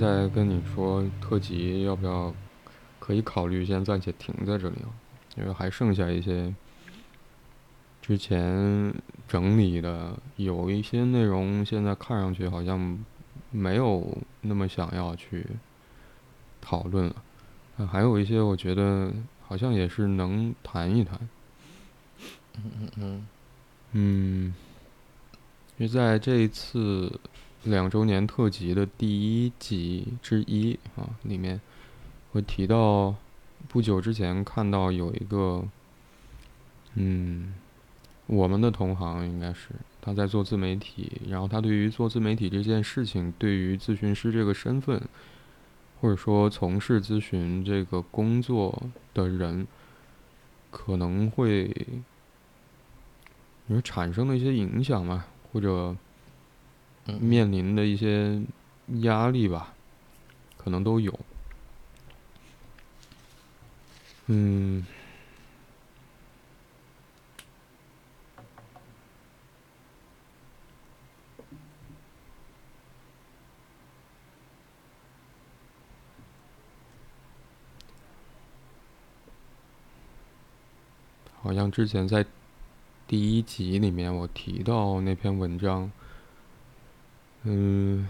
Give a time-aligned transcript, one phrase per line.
[0.00, 2.34] 在跟你说特辑要不要，
[2.98, 4.88] 可以考虑先暂且停在这里啊，
[5.36, 6.54] 因为还剩下一些
[8.00, 8.94] 之前
[9.28, 12.98] 整理的，有一些内容现在看上去好像
[13.50, 15.46] 没有那么想要去
[16.62, 19.12] 讨论了，还有一些我觉得
[19.46, 21.28] 好像也是能谈一谈。
[22.56, 23.26] 嗯嗯嗯。
[23.92, 24.54] 嗯，
[25.76, 27.20] 因为在这一次
[27.64, 31.60] 两周年特辑的第一集之一啊里面，
[32.32, 33.14] 会提到
[33.68, 35.64] 不久之前看到有一个，
[36.94, 37.54] 嗯，
[38.26, 39.68] 我们的同行应该是
[40.00, 45.00] 他在做自媒体，然后他对于做自媒体这件事情，对于咨询师这个身份，
[46.00, 48.82] 或者说从事咨询这个工作
[49.14, 49.66] 的人，
[50.70, 51.74] 可能会。
[53.72, 55.94] 你产生的一些影响嘛，或者
[57.18, 58.42] 面临的一些
[59.00, 59.74] 压力吧，
[60.56, 61.18] 可能都有。
[64.26, 64.86] 嗯，
[81.42, 82.26] 好像之前在。
[83.06, 85.90] 第一集里面我提到那篇文章，
[87.44, 88.08] 嗯，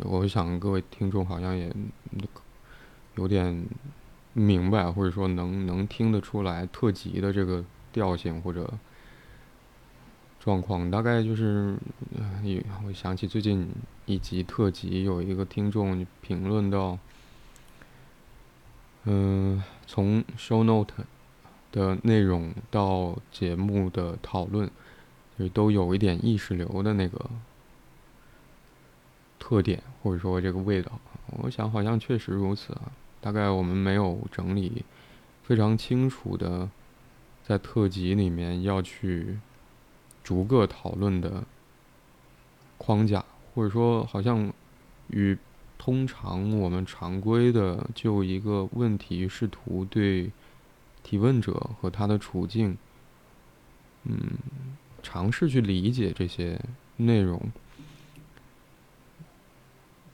[0.00, 1.72] 我想各位听众好像也
[3.16, 3.64] 有点
[4.32, 8.72] 明白，或者说能能听得出来特辑的这个调性或者
[10.38, 11.76] 状况，大概就是，
[12.86, 13.68] 我想起最近
[14.04, 16.98] 一集特辑有一个听众评论到，
[19.04, 21.04] 嗯，从 show note。
[21.72, 24.70] 的内容到节目的讨论，
[25.36, 27.28] 就是都有一点意识流的那个
[29.46, 30.90] 特点，或者说这个味道。
[31.42, 32.90] 我想好像确实如此啊。
[33.20, 34.84] 大概我们没有整理
[35.44, 36.68] 非常清楚的，
[37.44, 39.38] 在特辑里面要去
[40.24, 41.44] 逐个讨论的
[42.76, 43.24] 框架，
[43.54, 44.52] 或者说好像
[45.10, 45.38] 与
[45.78, 50.32] 通常我们常规的就一个问题试图对。
[51.04, 52.76] 提问者和他的处境，
[54.02, 54.18] 嗯，
[55.04, 56.60] 尝试去理解这些
[56.96, 57.40] 内容，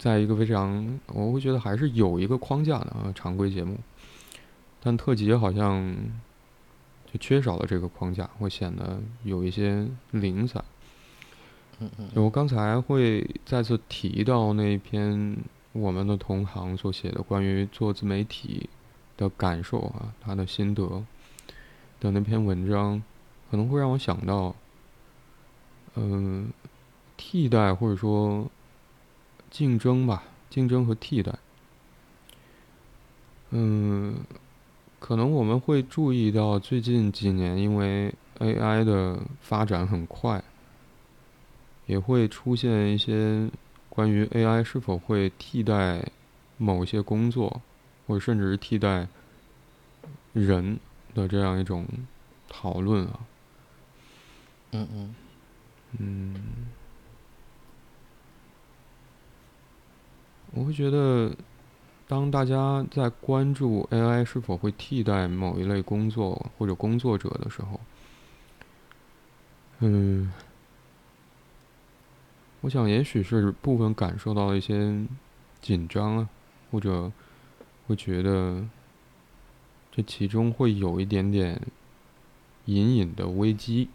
[0.02, 3.78] 在一个非常，我会觉得还是有一个框架的啊，常规节目，
[4.80, 5.94] 但特辑好像
[7.06, 10.64] 就缺少了这个框架，会显得有一些零散。
[11.78, 12.10] 嗯嗯。
[12.16, 15.36] 我刚才会再次提到那篇
[15.72, 18.68] 我们的同行所写的关于做自媒体。
[19.14, 21.04] 的感受啊，他的心得
[22.00, 23.00] 的那篇文章，
[23.50, 24.56] 可能会让我想到，
[25.94, 26.50] 嗯，
[27.16, 28.50] 替代或者说
[29.52, 31.34] 竞争吧，竞争和替代。
[33.50, 34.24] 嗯，
[34.98, 40.42] 可能我们会注意到最近几年，因为 AI 的发展很快，
[41.86, 43.50] 也会出现一些
[43.90, 46.10] 关于 AI 是否会替代
[46.56, 47.60] 某些工作。
[48.04, 49.06] 或者甚至是替代
[50.32, 50.80] 人
[51.14, 51.86] 的这样一种
[52.48, 53.20] 讨论啊，
[54.72, 55.14] 嗯嗯
[55.98, 56.34] 嗯，
[60.52, 61.34] 我会觉得，
[62.06, 67.80] 当大家在关注 AI 是否会替代某一类工作或者工作者的时候，
[69.80, 70.32] 嗯，
[72.60, 75.04] 我想也许是部分感受到了一些
[75.60, 76.28] 紧张啊，
[76.70, 77.10] 或者。
[77.88, 78.64] 会觉得
[79.90, 81.60] 这其中会有一点点
[82.66, 83.88] 隐隐的危机，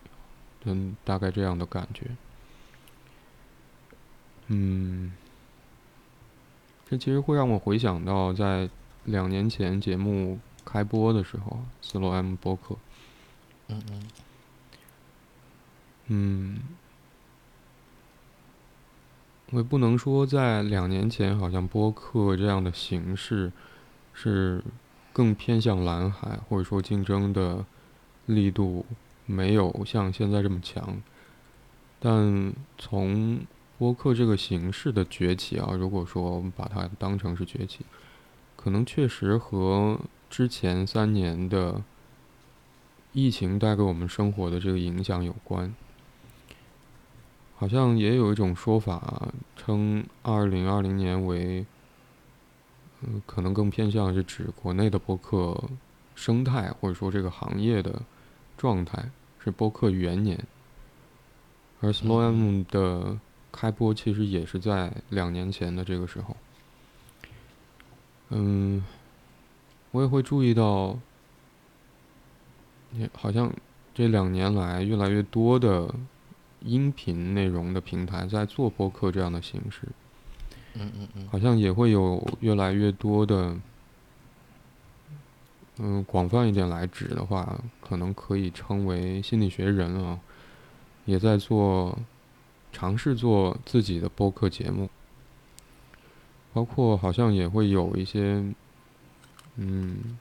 [0.66, 2.06] 嗯，大概这样的感觉。
[4.48, 5.14] 嗯，
[6.90, 8.70] 这其实会让我回想到在
[9.06, 12.76] 两年前节目开播的时候，斯洛 M 播客。
[13.68, 14.04] 嗯嗯。
[16.08, 16.60] 嗯，
[19.52, 23.52] 我也不能说在两年前好像播客这样的形式。
[24.20, 24.64] 是
[25.14, 27.64] 更偏向蓝海，或者说竞争的
[28.26, 28.84] 力度
[29.28, 31.00] 没有像现在这么强。
[32.00, 33.40] 但从
[33.78, 37.86] 播客这个形式的崛起啊，如果说我们把它当成是崛起，
[38.56, 41.84] 可能确实和之前三年的
[43.14, 45.74] 疫情带给我们生活的这个影响有关。
[47.56, 51.66] 好像也有一种说法称，二零二零年为。
[53.02, 55.56] 嗯，可能更偏向是指国内的播客
[56.16, 58.02] 生态，或者说这个行业的
[58.58, 60.44] 状态是播客元年。
[61.80, 63.20] 而 Slow M 的
[63.52, 66.36] 开播其实也是在两年前的这个时候。
[68.30, 68.84] 嗯，
[69.92, 71.00] 我也会注意到，
[72.94, 73.54] 也好像
[73.94, 75.94] 这两年来越来越多的
[76.62, 79.84] 音频内容的平台在做播客这样的形式。
[80.74, 83.58] 嗯嗯嗯，好像也会有越来越多的，
[85.78, 90.20] 嗯，广泛一点来指的话，可能可以称为心理学人啊，
[91.06, 91.98] 也在做
[92.78, 94.88] 尝试做自己的播客节目，
[96.54, 98.54] 包括好像也会有一些，
[99.56, 100.16] 嗯，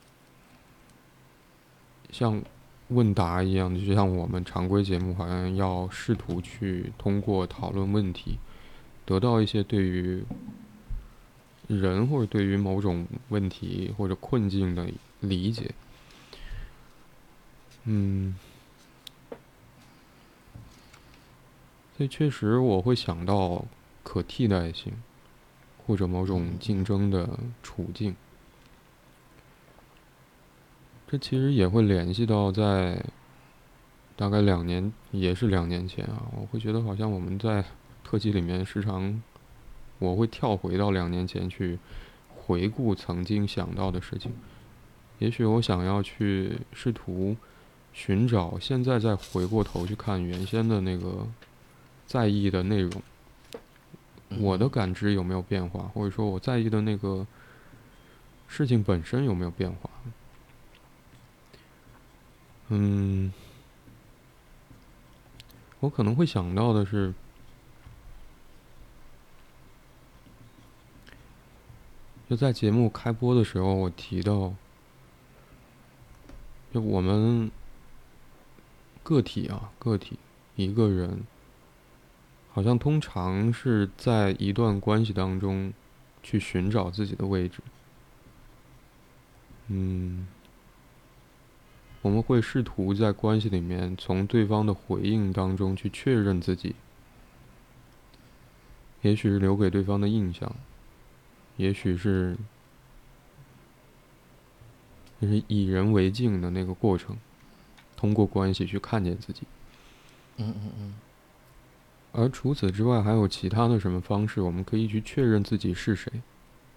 [2.11, 2.43] 像
[2.89, 8.39] 问答一样的，就像我们常规节目，好像要试图去通过讨论问题。
[9.05, 10.25] 得到一些对于
[11.67, 14.89] 人或者对于某种问题或者困境的
[15.21, 15.75] 理解，
[17.85, 18.35] 嗯，
[21.97, 23.65] 所以确实我会想到
[24.03, 24.93] 可替代性
[25.87, 28.15] 或者某种竞争的处境，
[31.09, 33.03] 这其实也会联系到在
[34.15, 37.65] 大概两年，也是两年前啊，我会觉得好像我们在。
[38.09, 39.21] 特辑里面时常，
[39.99, 41.77] 我会跳回到两年前去
[42.33, 44.33] 回顾曾经想到的事情。
[45.19, 47.37] 也许我想要去试图
[47.93, 51.27] 寻找，现在再回过头去看原先的那个
[52.07, 53.03] 在意的内容，
[54.39, 57.27] 我的感知有没有变化，或者说我在意的那个
[58.49, 59.91] 事情本身有没有变化？
[62.69, 63.33] 嗯，
[65.81, 67.13] 我可能会想到的是。
[72.29, 74.53] 就在节目开播的时候，我提到，
[76.75, 77.49] 就我们
[79.05, 80.19] 个体啊，个体
[80.57, 81.25] 一个人，
[82.57, 85.75] 好像通常是在一段关系当中
[86.23, 87.59] 去寻找自己的位置。
[89.67, 90.27] 嗯，
[92.01, 96.75] 我们会试图在关系里面从对方的回应当中去确认自己，
[99.03, 100.51] 也许是留给对方的印象。
[101.59, 102.39] 也许是，
[105.21, 107.19] 就是以人为镜的那个过程，
[107.99, 109.43] 通过关系去看见自己。
[110.39, 110.95] 嗯嗯嗯。
[112.17, 116.11] 而除此之外，还有其他的什么方式，我们可以去确认自己是谁，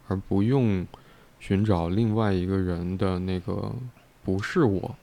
[0.09, 0.85] 而不用
[1.39, 3.73] 寻找另外一个人的那个
[4.23, 4.95] 不是我，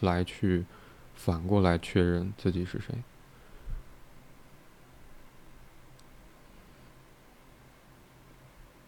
[0.00, 0.64] 来去
[1.14, 2.94] 反过来确认自己是谁。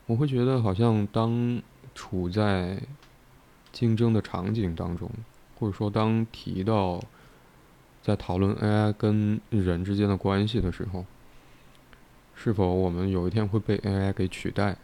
[0.06, 1.62] 我会觉得，好像当
[1.94, 2.82] 处在
[3.72, 5.10] 竞争的场景当中，
[5.58, 7.02] 或者说当提到
[8.04, 11.06] 在讨论 AI 跟人之间的关系的时候，
[12.34, 14.76] 是否我们有一天会被 AI 给取代？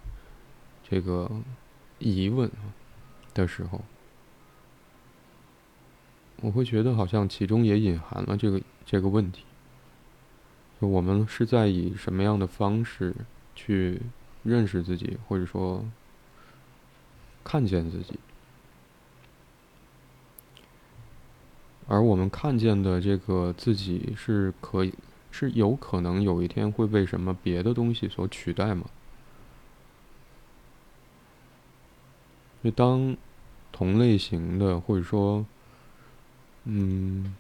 [0.83, 1.31] 这个
[1.99, 2.51] 疑问
[3.35, 3.85] 的时候，
[6.41, 9.45] 我会觉得好像其中也隐含了这个这个问题：，
[10.81, 13.15] 就我们是在以什么样的方式
[13.55, 14.01] 去？
[14.43, 15.85] 认识自己，或者说
[17.45, 18.19] 看见自己，
[21.91, 24.95] 而我们看见的这个自己是可以，
[25.33, 28.87] 是有可能有一天会被什么别的东西所取代吗？
[32.63, 33.17] 就当
[33.73, 35.45] 同类型的，或者说，
[36.65, 37.35] 嗯。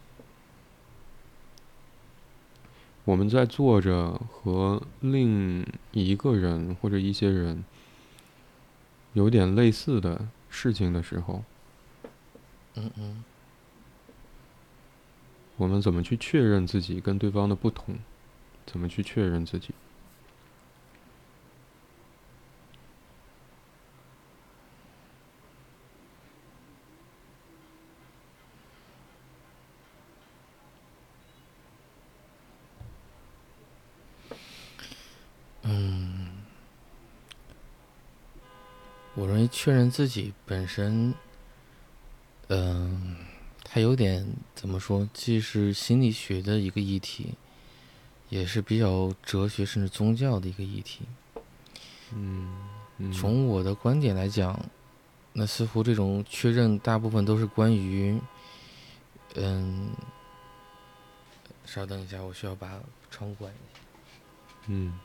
[3.04, 7.64] 我们在做着和另一个人或者一些人
[9.14, 11.42] 有点类似的事情的时候，
[12.75, 13.25] 嗯嗯，
[15.61, 17.99] 我们怎么去确认自己跟对方的不同？
[18.64, 19.75] 怎么去确认自己？
[39.52, 41.12] 确认自己本身，
[42.49, 43.17] 嗯，
[43.73, 45.09] 它有点怎么说？
[45.15, 47.35] 既是心理学的一个议题，
[48.29, 51.03] 也是比较哲学甚至宗教的一个议题。
[52.12, 54.61] 嗯，从我的观点来讲，
[55.33, 58.21] 那似乎这种确认大部分都是关于，
[59.37, 59.91] 嗯，
[61.65, 63.81] 稍等一下，我需要把窗关一下。
[64.67, 64.99] 嗯。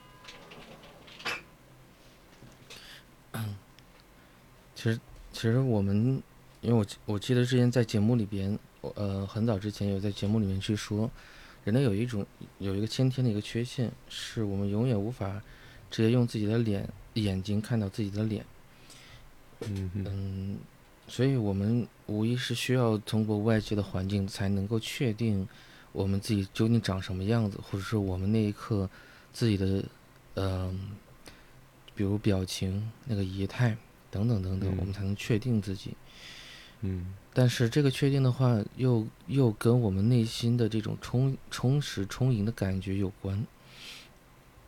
[4.74, 5.00] 其实，
[5.32, 6.24] 其实我们，
[6.66, 8.58] 因为我我记得之前在节目里边，
[8.96, 11.10] 呃，很早之前有在节目里面去说，
[11.64, 12.26] 人类有一种
[12.58, 15.40] 有一个先天的一个缺陷，是我们永远无法
[15.92, 18.44] 直接用自己的脸眼睛看到自己的脸，
[19.62, 20.58] 嗯嗯，
[21.08, 25.48] 所以我们无疑是需要通过外界的环境才能够确定
[25.92, 28.90] 我们自己究竟长什么样子，或者说我们那一刻
[29.32, 29.86] 自己的，
[30.34, 30.98] 嗯、
[31.94, 33.78] 比如表情、那个仪态
[34.10, 34.78] 等等等等，嗯。
[34.80, 35.92] 我们才能确定自己。
[35.92, 35.96] 嗯
[37.34, 43.46] 但是这个确定的话，又又跟我们内心的这种充充实、充盈的感觉有关。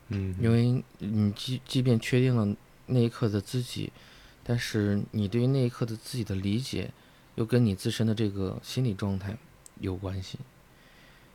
[0.10, 2.56] 嗯，因为你即即便确定了
[2.86, 3.92] 那一刻的自己，
[4.44, 6.92] 但是你对于那一刻的自己的理解，
[7.36, 9.38] 又跟你自身的这个心理状态
[9.80, 10.38] 有关系，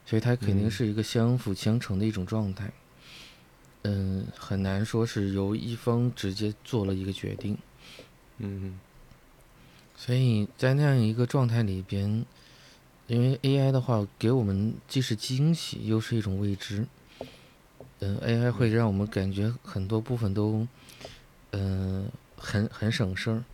[0.07, 0.71] 所以它肯定嗯。
[0.71, 2.73] 是一个相辅相成的一种状态。
[3.85, 7.59] 嗯，很难说是由一方直接做了一个决定，
[8.39, 8.79] 嗯
[10.05, 12.27] 所以在那样一个状态里边，
[13.07, 16.85] 因为 AI 的话给我们既是惊喜，又是一种未知。
[18.01, 20.67] 嗯，AI 会让我们感觉很多部分都，
[21.53, 23.45] 嗯、很很省事儿，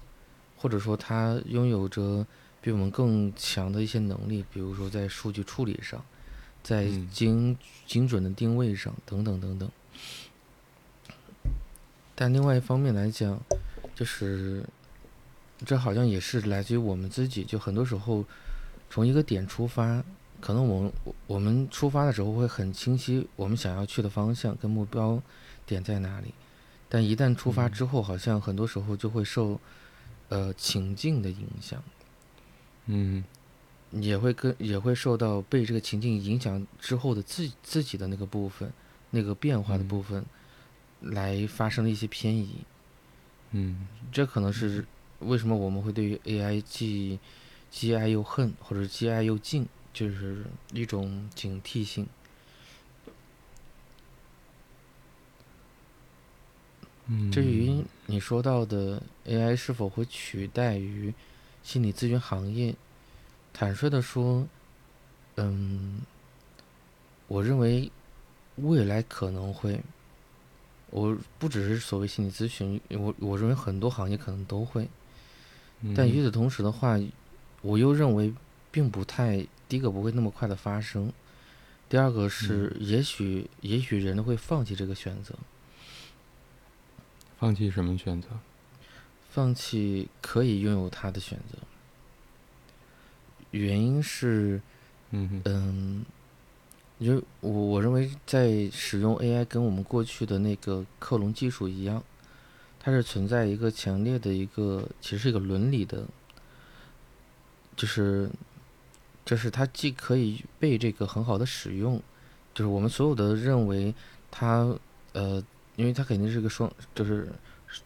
[0.57, 2.27] 或者说它拥有着
[2.63, 6.03] 比我们更强的一些能力，比如说在数据处理上，
[6.63, 9.71] 在嗯精精准的定位上等等等等。
[12.15, 13.39] 但另外一方面来讲，
[13.95, 14.65] 就是
[15.65, 18.25] 这好像也是来自于我们自己，就很多时候
[18.89, 20.05] 从一个点出发，
[20.41, 25.21] 可能我们我我们出发的时候会很清晰我们想要去的方向跟目标
[25.67, 26.33] 点在哪里，
[26.89, 27.73] 但一旦出发嗯。
[27.73, 29.61] 之后，好像很多时候就会受
[30.29, 31.83] 呃情境的影响，
[32.87, 33.25] 嗯
[33.91, 38.71] 也会跟也会受到被这个情境影响之后的自自己的那个部分，
[39.11, 39.89] 那个变化的嗯。
[39.89, 40.25] 部分
[41.01, 42.57] 来发生了一些偏移。
[43.53, 43.89] 嗯。
[44.13, 44.85] 这可能是
[45.21, 47.19] 为什么我们会对于 AI 既
[47.71, 52.07] 既爱又恨，或者既爱又敬，就是一种警惕性。
[57.07, 61.13] 嗯，至于你说到的 AI 是否会取代于
[61.63, 62.75] 心理咨询行业，
[63.53, 64.47] 坦率的说，
[65.37, 66.01] 嗯，
[67.27, 67.91] 我认为
[68.57, 69.81] 未来可能会。
[70.91, 74.89] 我不只是所谓心理咨询，我我认为很多行业可能都会。
[75.95, 76.99] 但与此同时的话，
[77.63, 78.33] 我又认为
[78.71, 81.13] 并不太，第一个不会那么快的发生，
[81.89, 85.35] 第二个是也许也许人会放弃这个选择，
[87.39, 88.29] 放弃什么选择？
[89.31, 91.59] 放弃可以拥有他的选择。
[93.53, 94.61] 原因是，
[95.11, 96.05] 嗯，
[96.99, 102.03] 因为我我认为在使用 AI 跟我们过去的那个克隆技术一样，
[102.89, 106.07] 它是存在一个强烈的一个，其实是一个伦理的，
[107.77, 108.31] 就是，
[109.27, 112.01] 就是它既可以被这个很好的使用，
[112.55, 113.95] 就是我们所有的认为
[114.31, 114.75] 它，
[115.13, 115.45] 呃，
[115.77, 117.31] 因为它肯定是个双，就是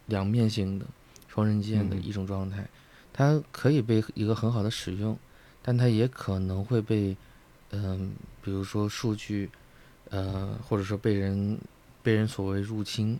[0.05, 0.85] 两面性的、
[1.27, 2.01] 双刃剑的嗯。
[2.01, 2.65] 一种状态，
[3.11, 5.19] 它可以被一个很好的使用，
[5.61, 7.17] 但它也可能会被，
[7.71, 9.49] 嗯、比如说数据，
[10.11, 11.59] 呃，或者说被人
[12.01, 13.19] 被人所谓入侵，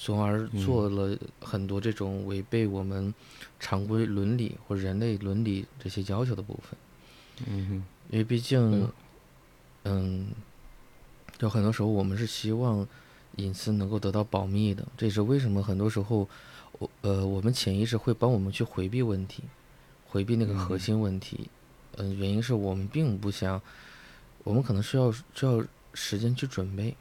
[0.00, 0.64] 从而嗯。
[0.64, 3.12] 做了很多这种违背我们
[3.58, 6.78] 常规伦理或人类伦理这些要求的部分。
[7.48, 7.84] 嗯哼。
[8.10, 8.92] 因为毕竟嗯，
[9.84, 10.26] 嗯，
[11.40, 12.86] 有很多时候我们是希望
[13.36, 16.26] 隐私能够得到保密的，这也是为什么很多时候，
[16.78, 19.42] 我呃，我们潜意识会帮我们去回避问题，
[20.06, 21.50] 回避那个核嗯心问题。
[21.96, 23.60] 嗯、原因是我们并不想，
[24.44, 25.62] 我们可能需要需要
[25.92, 26.96] 时间去准备，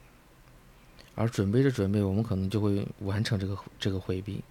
[1.17, 4.41] 而准备着准备，我们可能就会完成这个这个回避，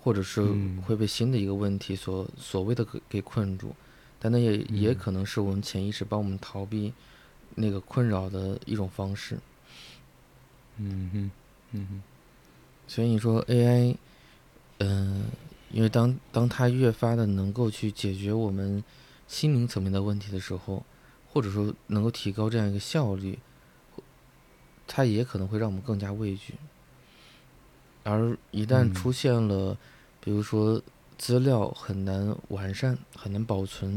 [0.00, 3.74] 或者是嗯会被新的一个问题所所谓的给给困住。
[4.18, 6.92] 但那也也嗯可能是我们潜意识帮我们逃避
[7.54, 9.38] 那个困扰的一种方式。
[10.76, 11.30] 嗯哼
[11.72, 12.02] 嗯哼
[12.86, 13.96] 所以你说 AI，
[14.78, 15.24] 嗯、
[15.70, 18.84] 因为当当它越发的能够去解决我们
[19.26, 20.84] 心灵层面的问题的时候，
[21.32, 23.38] 或者说能够提高这样一个效率，
[24.92, 26.54] 它也可能会让我们更加畏惧。
[28.02, 29.78] 而一旦嗯出现了，
[30.20, 30.82] 比如说
[31.16, 33.94] 资料很难完善、很难保存，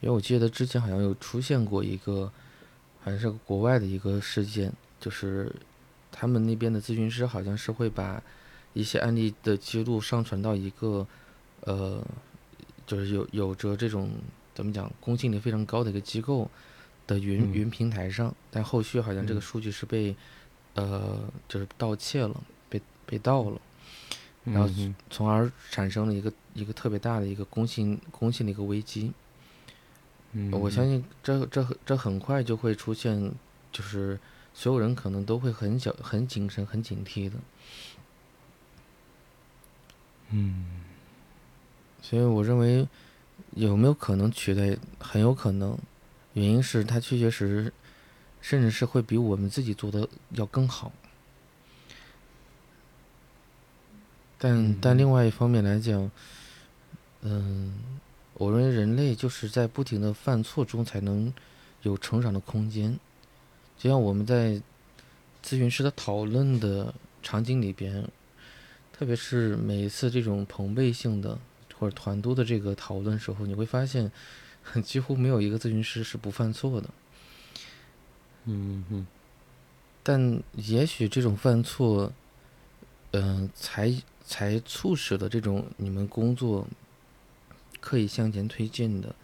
[0.00, 2.32] 因为我记得之前好像有出现过一个，
[3.02, 5.54] 好像是国外的一个事件，就是
[6.10, 8.22] 他们那边的咨询师好像是会把
[8.72, 11.06] 一些案例的记录上传到一个，
[11.60, 12.02] 呃，
[12.86, 14.10] 就是有有着这种
[14.54, 16.48] 怎么讲公信力非常高的一个机构
[17.06, 20.14] 的云、嗯云平台上，但后续好像这个嗯数据是被，
[20.74, 23.60] 呃，就是盗窃了，被被盗了。
[24.44, 24.68] 然后
[25.08, 29.12] 从而产生了一个一个特别大的一个公信公信的一个危机。
[30.32, 33.32] 嗯我相信这这这很快就会出现，
[33.72, 34.18] 就是
[34.52, 37.36] 所有人可能都会很小很谨慎、很警惕的。
[40.30, 40.82] 嗯
[42.02, 42.86] 所以我认为
[43.52, 45.78] 有没有可能取代，很有可能，
[46.34, 47.72] 原因是它确确实实，
[48.40, 50.92] 甚至是会比我们自己做的要更好。
[54.36, 56.10] 但但另外一方面来讲，
[57.22, 57.72] 嗯，
[58.34, 61.32] 我认为人类就是在不停的犯错中才能
[61.82, 62.98] 有成长的空间。
[63.78, 64.60] 就像我们在
[65.42, 68.06] 咨询师的讨论的场景里边，
[68.92, 71.38] 特别是每一次这种朋辈性的
[71.78, 74.12] 或者团队的这个讨论时候，你会发现，
[74.82, 76.90] 几乎没有一个咨询师是不犯错的。
[78.44, 79.06] 嗯哼。
[80.02, 82.12] 但也许这种犯错，
[83.12, 83.94] 嗯，才。
[84.26, 86.66] 才促使了这种你们工作
[87.78, 89.14] 可以向前推进的，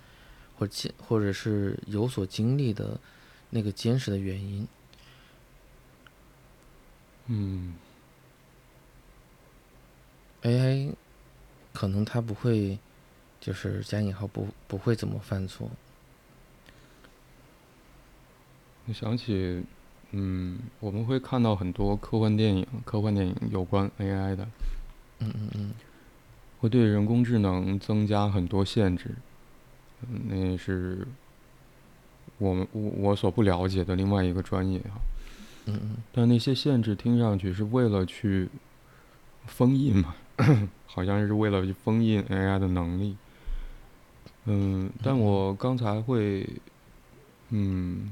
[0.58, 3.00] 或者或者是有所经历的
[3.48, 4.68] 那个坚实的原因。
[7.28, 7.76] 嗯
[10.42, 10.92] ，AI
[11.72, 12.78] 可能它不会，
[13.40, 15.70] 就是加引号不不会怎么犯错。
[18.86, 19.62] 我想起，
[20.10, 24.46] 嗯，我们会看到很多科幻电影，科幻电影有关 AI 的。
[25.20, 25.74] 嗯嗯嗯，
[26.60, 29.14] 会对人工智能增加很多限制，
[30.28, 31.06] 那是
[32.38, 34.98] 我们我我所不了解的另外一个专业啊。
[35.66, 35.96] 嗯嗯。
[36.12, 38.48] 但那些限制听上去是为了去
[39.46, 40.16] 封印嘛，
[40.86, 43.16] 好像是为了去封印 AI 的能力。
[44.46, 46.48] 嗯，但我刚才会，
[47.50, 48.10] 嗯，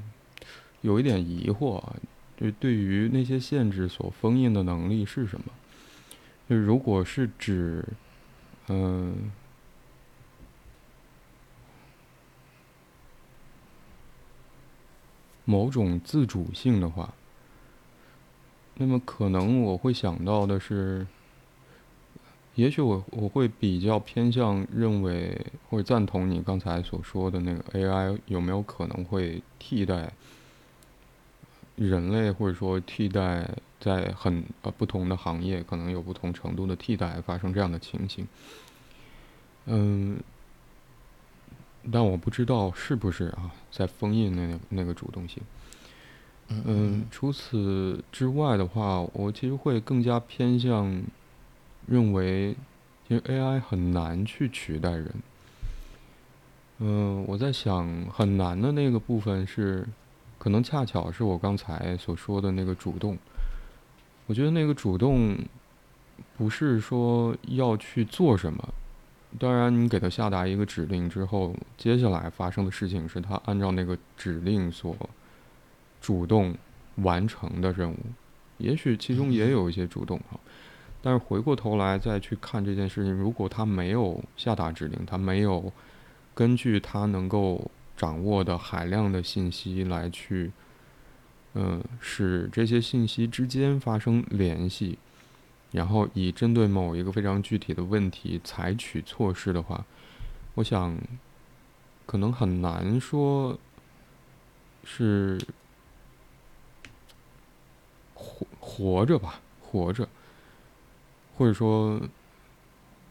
[0.81, 1.95] 有一点疑惑啊，
[2.37, 5.45] 就对于那些限制所封印的能力是什么？
[6.47, 7.85] 就如果是指，
[8.67, 9.31] 嗯，
[15.45, 17.13] 某种自主性的话，
[18.75, 21.05] 那么可能我会想到的是，
[22.55, 30.11] 也许我我会比较偏向认为或者赞同你刚才所说的那个 AI 有没有可能会替代
[31.75, 33.49] 人类，或者说替代。
[33.79, 38.27] 在很呃不同的行业，可能有不同程度的替代发生这样的情形。
[39.67, 40.19] 嗯，
[41.89, 45.41] 但我不知道是不是啊，在封印那那个主动性。
[46.49, 51.01] 嗯，除此之外的话，我其实会更加偏向
[51.89, 52.55] 认为，
[53.07, 55.13] 因为 AI 很难去取代人。
[56.77, 59.87] 嗯，我在想，很难的那个部分是，
[60.37, 63.17] 可能恰巧是我刚才所说的那个主动。
[64.27, 65.35] 我觉得那个主动，
[66.37, 68.69] 不是说要去做什么。
[69.37, 74.95] 当然，你给他下达一个指令之后，接下来发生的事情是他按照那个指令所
[75.99, 76.55] 主动
[76.95, 77.97] 完成的任务。
[78.57, 80.39] 也许其中也有一些主动哈，
[81.01, 85.71] 但是回过头来再去看这件事情，如果他没有下达指令，他没有
[86.33, 90.51] 根据他能够掌握的海量的信息来去。
[91.55, 94.99] 嗯，使这些信息之间发生联系，
[95.71, 99.83] 然后以针对某一个非常具体的问题采取措施的话，
[100.53, 100.95] 我想
[102.05, 103.57] 可能很难说
[104.83, 105.41] 是
[108.13, 110.07] 活活着吧，活着，
[111.39, 112.01] 或者说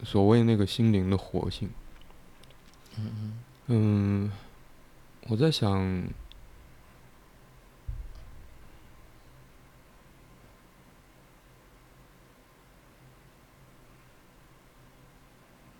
[0.04, 1.70] 所谓那个心灵的活性。
[2.98, 3.42] 嗯嗯。
[3.68, 4.32] 嗯，
[5.28, 6.06] 我在想。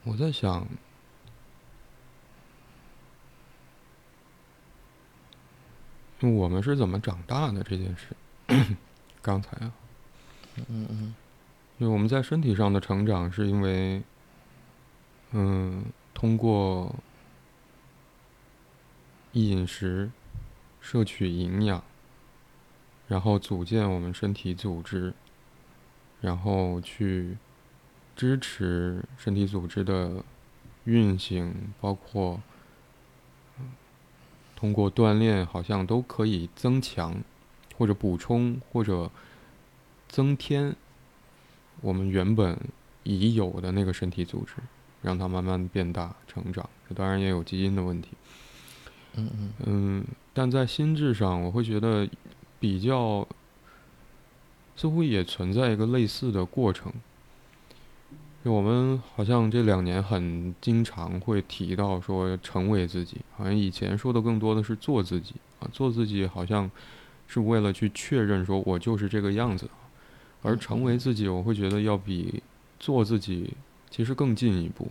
[0.05, 0.67] 我在想，
[6.23, 8.17] 我们是怎么长大的这件事。
[9.21, 9.73] 刚才啊，
[10.57, 11.15] 嗯嗯，
[11.79, 14.03] 就我们在身体上的成长，是因为，
[15.33, 16.95] 嗯，通过
[19.33, 20.11] 饮食
[20.81, 21.83] 摄取营养，
[23.07, 25.13] 然后组建我们身体组织，
[26.21, 27.37] 然后去。
[28.17, 30.25] 支持身体组织的
[30.87, 32.43] 运行，包括
[34.57, 37.23] 通过锻炼，好像都可以增强
[37.77, 39.09] 或者补充或者
[40.09, 40.75] 增添
[41.81, 42.59] 我们原本
[43.03, 44.55] 已有的那个身体组织，
[45.03, 46.69] 让它慢慢变大成长。
[46.89, 48.09] 这当然也有基因的问题。
[49.15, 52.09] 嗯嗯嗯，但在心智上，我会觉得
[52.61, 53.27] 比较
[54.77, 56.93] 似乎也存在一个类似的过程。
[58.45, 66.71] 就我们好像这两年很经常会提到说成为自己，好像以前说的更多的是做自己啊，做自己好像
[67.27, 69.69] 是为了去确认说我就是这个样子，
[70.43, 72.43] 而成为自己，我会觉得要比
[72.79, 73.55] 做自己
[73.91, 74.89] 其实更进一步。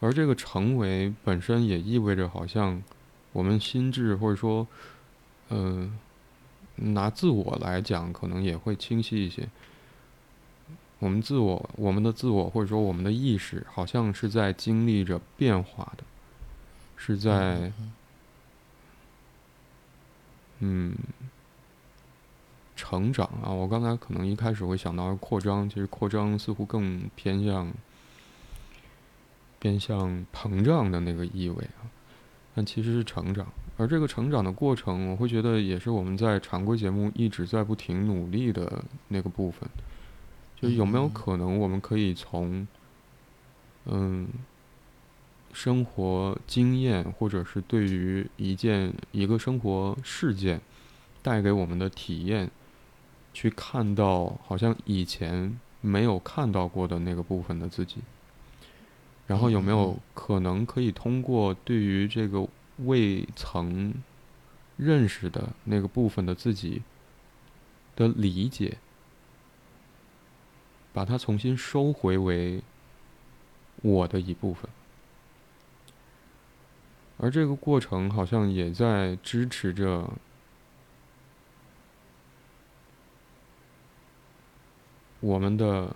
[0.00, 2.82] 而这个成为本身也意味着，好像
[3.32, 4.66] 我们心智或者说，
[5.50, 5.98] 嗯，
[6.76, 9.48] 拿自我来讲，可能也会清晰一些。
[11.00, 16.04] 我们自我，我们的自我，或者说我们的意识，好像是在经历着变化的，
[16.96, 17.72] 是在，
[20.58, 20.94] 嗯，
[22.80, 23.50] 成长啊。
[23.50, 27.70] 我刚才可能一开始会想到扩张，其实扩张似乎更偏向。
[29.62, 31.84] 偏向膨胀的那个意味啊，
[32.54, 39.68] 但其实是成长，而这个成长的过程，我会觉得也是我们在常规节目一直在不停努力的那个部分。
[40.56, 42.66] 就有没有可能，我们可以从，
[43.84, 44.28] 嗯，
[45.52, 50.58] 生活经验，或者是对于一件一个生活事件
[51.22, 52.50] 带给我们的体验，
[53.40, 58.02] 去看到好像以前没有看到过的那个部分的自己。
[59.26, 62.46] 然后有没有可能可以通过对于这个
[62.84, 63.94] 未曾
[64.76, 66.82] 认识的那个部分的自己
[67.96, 68.76] 的理解，
[70.92, 72.62] 把它重新收回为
[73.80, 74.68] 我的一部分？
[77.16, 80.10] 而这个过程好像也在支持着
[85.20, 85.94] 我们的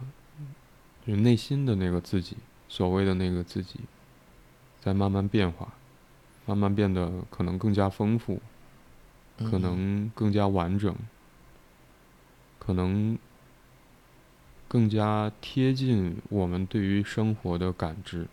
[1.07, 2.37] 就内心的那个自己。
[2.67, 3.79] 所谓的那个自己，
[4.81, 5.75] 在慢慢变化，
[6.45, 8.41] 慢慢变得可能更加丰富，
[9.39, 10.93] 可能更加完整，
[12.59, 13.17] 可能
[14.67, 18.27] 更加贴近我们对于生活的感知。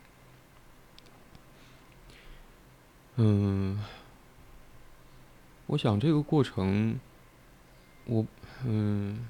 [3.16, 3.78] 嗯，
[5.66, 6.98] 我想这个过程，
[8.06, 8.26] 我
[8.64, 9.24] 嗯。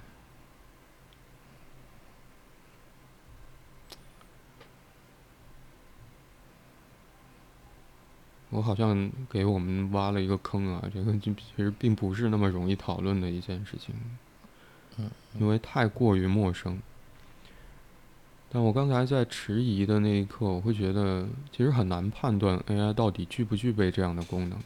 [8.53, 10.85] 我好像给我们挖了一个坑啊！
[10.93, 13.95] 这个就其实并不是那么容易讨论的一件事情，
[14.99, 15.11] 嗯，
[15.41, 16.79] 因为太过于陌生。
[18.51, 24.59] 但我刚才在迟疑的那一刻，我会觉得其实很难判断 AI 到底具不具备这样的功能。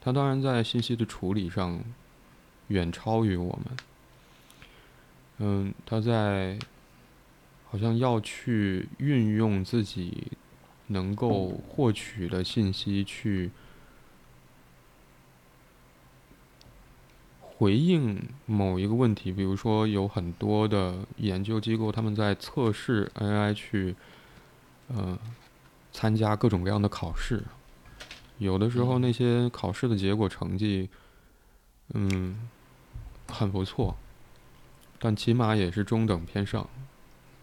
[0.00, 1.78] 它当然在信息的处理上
[2.68, 3.76] 远超于我们，
[5.40, 6.58] 嗯，它在
[7.70, 10.32] 好像要去运用自己。
[10.88, 13.50] 能够获取的信息去
[17.40, 23.96] 回应某一个问题，比如说有很多的研究机构，他们在测试 AI 去
[24.88, 25.18] 呃
[25.92, 27.42] 参加各种各样的考试，
[28.38, 30.88] 有的时候那些考试的结果成绩
[31.94, 32.48] 嗯
[33.26, 33.96] 很不错，
[35.00, 36.68] 但起码也是中等偏上。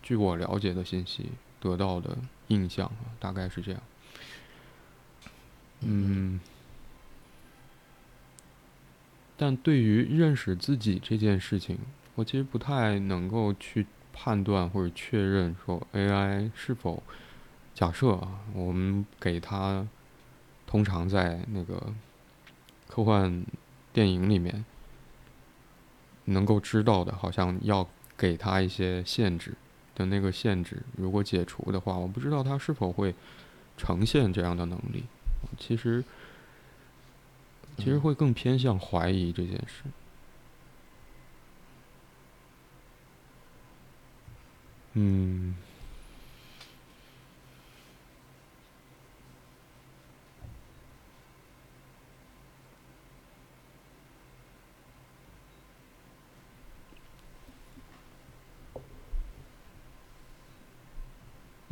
[0.01, 2.17] 据我了解的信息得到的。
[2.47, 3.81] 印象大概是这样。
[5.81, 6.39] 嗯，
[9.37, 11.77] 但对于认识自己这件事情，
[12.15, 17.03] 我其实不太能够去判断或者确认说 AI 是否
[17.73, 19.85] 假设啊，我们给它
[20.65, 21.93] 通常在那个
[22.87, 23.45] 科幻
[23.91, 24.63] 电影里面
[26.23, 29.53] 能够知道的，好像要给它一些限制。
[29.95, 33.15] 的那个限制，如果解除的话，我不知道它是否会
[33.77, 35.03] 呈现这样的能力。
[35.57, 36.03] 其实，
[37.77, 39.83] 其实会更偏向怀疑这件事。
[44.93, 45.55] 嗯。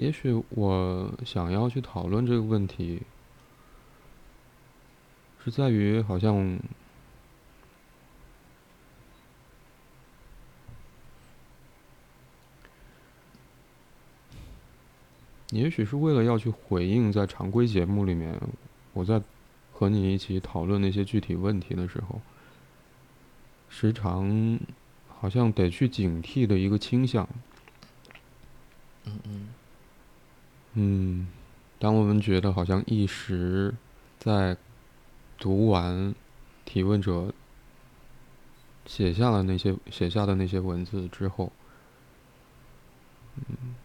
[0.03, 3.03] 也许我想要去讨论这个问题，
[5.41, 6.59] 是在于好像，
[15.51, 18.37] 也许是为了要去回应在常规节目里面，
[18.91, 19.21] 我在
[19.71, 22.19] 和你一起讨论那些具体问题的时候，
[23.69, 24.59] 时常
[25.07, 27.25] 好像得去警惕的一个倾向。
[29.05, 29.53] 嗯嗯。
[30.75, 31.27] 嗯，
[31.77, 33.73] 当我们觉得好像一时
[34.17, 34.57] 在
[35.37, 36.15] 读完
[36.65, 37.31] 提问者
[38.85, 41.51] 写下了那些写下的那些文字之后，
[43.35, 43.75] 嗯，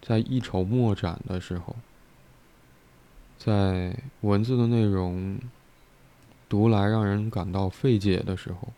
[0.00, 1.76] 在一筹莫展的时候，
[3.36, 5.38] 在文字的内容
[6.48, 8.72] 读来让人感到费解的时候。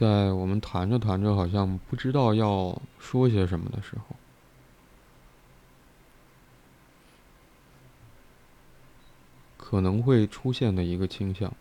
[0.00, 4.16] 在我们谈着谈着好像不知道要说些什么的时候。
[9.58, 11.52] 可能会出现的一个倾向。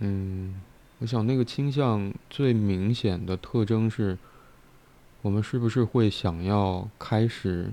[0.00, 0.60] 嗯
[0.98, 4.18] 我想那个倾向最明显的特征是
[5.20, 7.72] 我们是不是会想要开始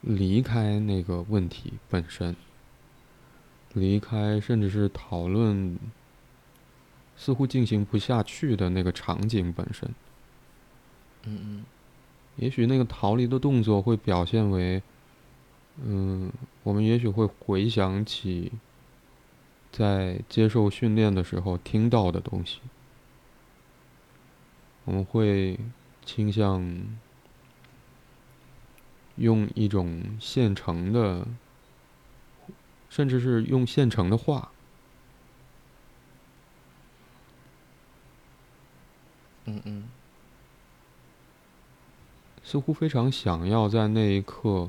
[0.00, 2.34] 离开那个问题本身？
[3.74, 5.78] 离开甚至是讨论
[7.16, 9.88] 似乎进行不下去的那个场景本身。
[11.24, 11.64] 嗯嗯。
[12.36, 14.82] 也许那个逃离的动作会表现为，
[15.82, 16.32] 嗯，
[16.62, 18.52] 我们也许会回想起。
[19.70, 22.60] 在接受训练的时候听到的东西，
[24.84, 25.58] 我们会
[26.04, 26.62] 倾向
[29.16, 31.26] 用一种现成的，
[32.92, 34.52] 甚至是用现成的话，
[39.46, 39.88] 嗯嗯，
[42.44, 44.68] 似乎非常想要在那一刻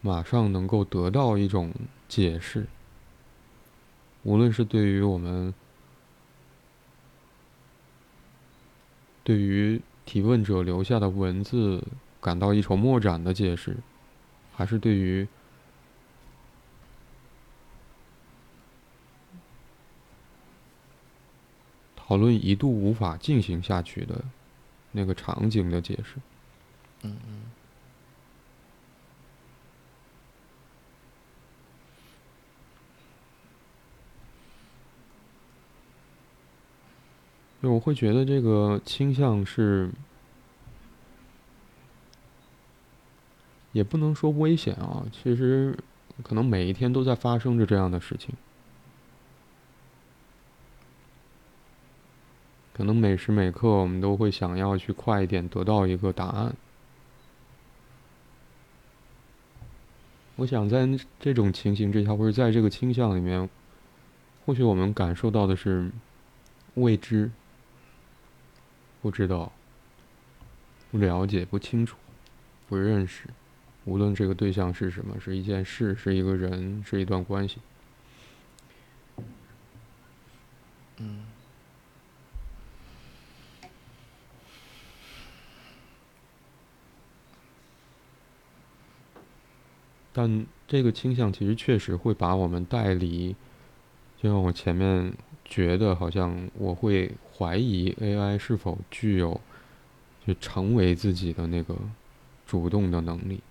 [0.00, 1.74] 马上能够得到一种
[2.06, 2.68] 解释。
[4.22, 5.52] 无论是对于我们，
[9.24, 11.82] 对于提问者留下的文字
[12.20, 13.78] 感到一筹莫展的解释，
[14.54, 15.26] 还是对于
[22.16, 24.24] 讨论一度无法进行下去的
[24.92, 26.16] 那个场景的解释，
[27.02, 27.42] 嗯嗯。
[37.62, 39.90] 就我会觉得这个倾向是，
[43.72, 45.04] 也不能说危险啊。
[45.12, 45.78] 其实，
[46.22, 48.34] 可能每一天都在发生着这样的事情。
[52.76, 56.54] 可能每时每刻，我们都会想要去快一点得到一个答案。
[60.34, 60.86] 我想在
[61.18, 63.48] 这种情形之下，或者在这个倾向里面，
[64.44, 65.90] 或许我们感受到的是
[66.74, 67.30] 未知。
[69.00, 69.50] 不知道，
[70.90, 71.96] 不了解，不清楚，
[72.68, 73.30] 不认识。
[73.86, 77.56] 无论这个对象是什么，是一件事，是一个人，是一段关系。
[80.98, 81.24] 嗯。
[90.16, 93.36] 但这个倾向其实确实会把我们带离，
[94.16, 95.12] 就像我前面
[95.44, 97.12] 觉得，好像我会。
[97.38, 99.38] 怀疑 AI 是否具有
[100.26, 101.76] 就成为自己的那个
[102.46, 103.42] 主动的能力，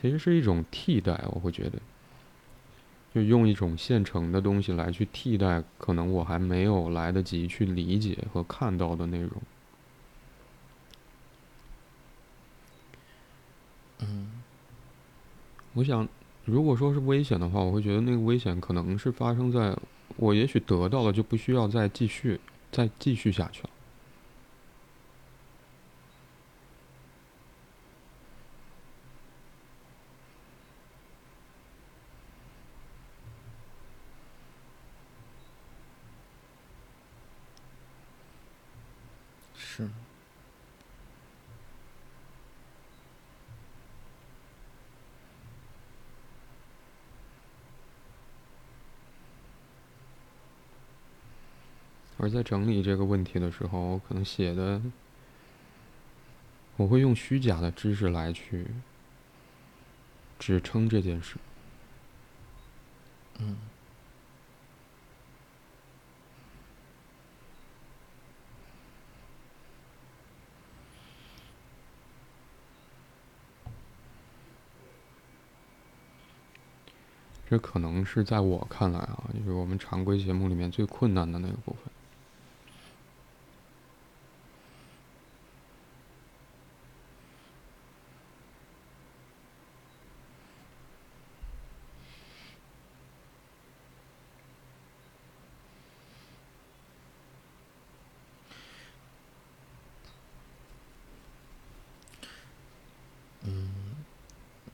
[0.00, 1.22] 其实是一种替代。
[1.32, 1.78] 我会觉得，
[3.14, 9.30] 就用一种现成的东西来去替代可能我还没有来得及去理解和看到的内容。
[14.00, 14.42] 嗯，
[15.74, 16.08] 我想。
[16.44, 19.76] 如果说是危险的话，我会觉得那个危险可能是发生在
[20.16, 22.40] 我也许得到了就不需要再继续
[22.72, 23.70] 再继续下去了。
[39.54, 39.86] 是。
[52.28, 54.82] 而在整理这个问题的时候，我可能写的，
[56.76, 58.66] 我会用虚假的知识来去
[60.38, 61.36] 支撑这件事。
[63.38, 63.56] 嗯，
[77.48, 81.90] 这可能是在我看来啊，就是我们常规节目里面最困难的那个部分。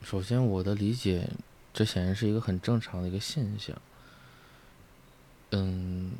[0.02, 1.28] 首先，我的理解，
[1.72, 3.76] 这显然是一个很正常的一个现象。
[5.52, 6.12] 嗯，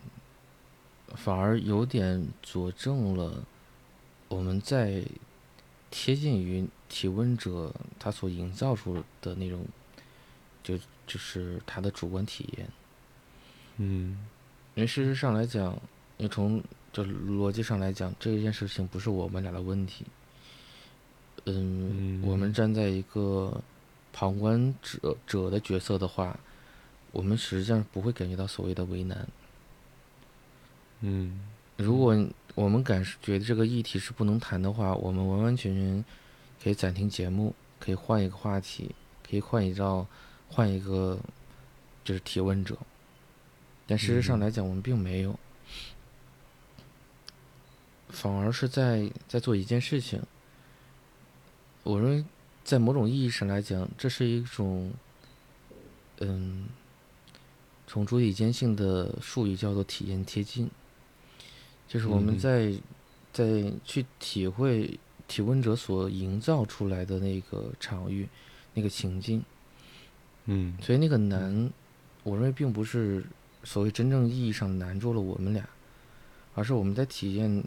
[1.17, 3.43] 反而有点佐证了
[4.29, 5.03] 我们在
[5.91, 9.65] 贴近于提问者他所营造出的那种，
[10.63, 12.69] 就就是他的主观体验。
[13.79, 14.19] 嗯，
[14.75, 15.77] 因为事实上来讲，
[16.17, 16.63] 你从
[16.93, 20.05] 就逻辑上来讲，这件事情不是我们俩的问题。
[21.47, 23.61] 嗯，我们站在一个
[24.15, 26.39] 旁观者者的角色的话，
[27.11, 29.27] 我们实际上不会感觉到所谓的为难。
[31.01, 31.41] 嗯，
[31.77, 32.17] 如果
[32.55, 36.05] 我们感觉得这个议题是不能谈的话，我们完完全全
[36.63, 38.95] 可以暂停节目，可以换一个话题，
[39.29, 40.07] 可以换一招，
[40.49, 41.19] 换一个
[42.05, 42.79] 就是提问者。
[43.87, 45.37] 但事实上来讲，我们并没有，
[48.09, 50.23] 反而是在在做一件事情。
[51.83, 52.25] 我认为，
[52.65, 54.91] 在某种意义上来讲，这是一种，
[56.21, 56.65] 嗯，
[57.87, 60.71] 从主体间性的术语叫做体验贴近，
[61.87, 62.73] 就是我们在
[63.33, 64.99] 在去体会
[65.29, 68.29] 提问者所营造出来的那个场域、
[68.73, 69.45] 那个情境。
[70.47, 71.71] 嗯，所以那个难，
[72.23, 73.25] 我认为并不是
[73.63, 75.69] 所谓真正意义上难住了我们俩，
[76.55, 77.63] 而是我们在体验。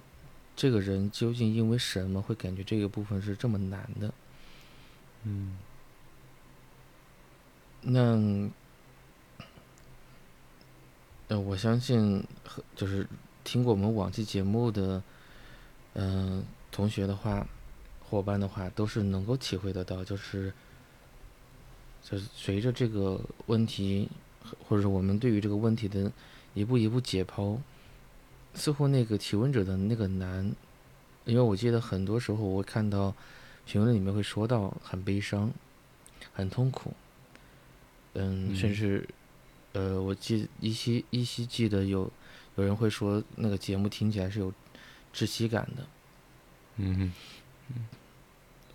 [0.55, 4.11] 这个人究竟因为什么会感觉这个部分是这么难的？
[5.23, 5.57] 嗯，
[7.81, 8.49] 那，
[11.27, 12.23] 呃，我相信，
[12.75, 13.07] 就是
[13.43, 15.01] 听过我们往期节目的，
[15.93, 17.45] 嗯，同学的话，
[18.01, 20.53] 伙伴的话，都是能够体会得到，就是，
[22.01, 24.09] 就是随着这个问题，
[24.67, 26.11] 或者是我们对于这个问题的
[26.53, 27.57] 一步一步解剖。
[28.53, 30.51] 似乎那个提问者的那个难，
[31.25, 33.13] 因为我记得很多时候我会看到
[33.67, 35.51] 评论里面会说到很悲伤、
[36.33, 36.93] 很痛苦，
[38.13, 39.07] 嗯，甚至
[39.73, 42.11] 呃，我记依稀依稀记得有
[42.55, 44.51] 有人会说那个节目听起来是有
[45.13, 45.85] 窒息感的，
[46.77, 47.13] 嗯
[47.69, 47.85] 嗯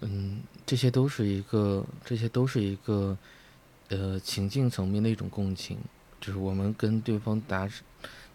[0.03, 3.17] 嗯，这些都是一个，这些都是一个
[3.89, 5.79] 呃情境层面的一种共情，
[6.21, 7.69] 就是我们跟对方达。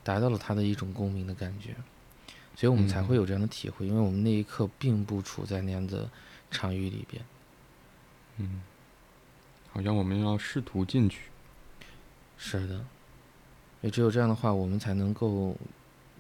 [0.04, 1.76] 达到了他的一种共鸣的感觉，
[2.56, 6.10] 所以我们才会有这样的体会，因为我们那一刻并不处在那样的
[6.51, 7.23] 场域里边。
[8.38, 8.62] 嗯，
[9.71, 11.29] 好像我们要试图进去。
[12.38, 12.86] 是的，
[13.81, 15.57] 也只有这样的话，我们才能够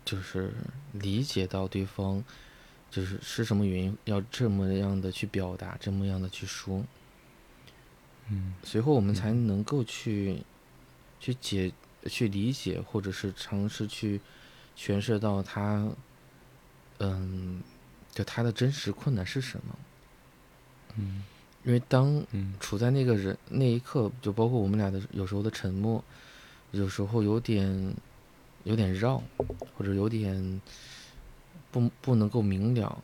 [0.03, 0.53] 就是
[0.93, 2.23] 理解到对方
[2.89, 6.83] 就是是什么原因要这么样的去表达，这么样的去说。
[8.29, 10.43] 嗯，随后我们才能够去
[11.19, 11.71] 去解。
[12.07, 14.21] 去理解，或者是尝试去
[14.77, 15.91] 诠释到他，
[16.99, 17.61] 嗯，
[18.11, 19.77] 就他的真实困难是什么？
[20.97, 21.23] 嗯，
[21.63, 22.25] 因为当
[22.59, 26.03] 处在那个人那一刻，就包括我们俩的有时候的沉默，
[26.71, 27.95] 有时候有点
[28.63, 29.21] 有点绕，
[29.75, 30.61] 或者有点
[31.71, 33.01] 不不能够明了，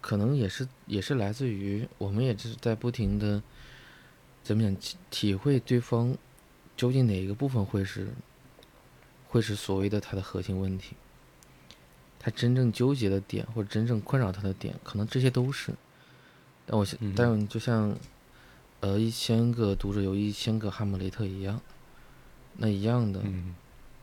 [0.00, 3.42] 可能也是也是来自于我们也是在不停的
[4.42, 6.16] 怎么讲体体会对方。
[6.76, 8.08] 究竟哪一个部分会是，
[9.28, 10.96] 会是所谓的他的核心问题？
[12.18, 15.74] 他真正纠结的点，或者真正困扰他的点，可能这些都是。
[16.70, 17.92] 但我，但就像，
[18.78, 21.60] 呃，一千个读者有一千个哈姆雷特一样，
[22.58, 23.20] 那一样的，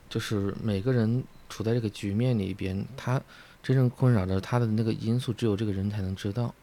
[0.10, 3.21] 就是每个人处在这个局面里边，他
[3.63, 6.53] 真正困扰着他的那个因素，只有这个人才能知道。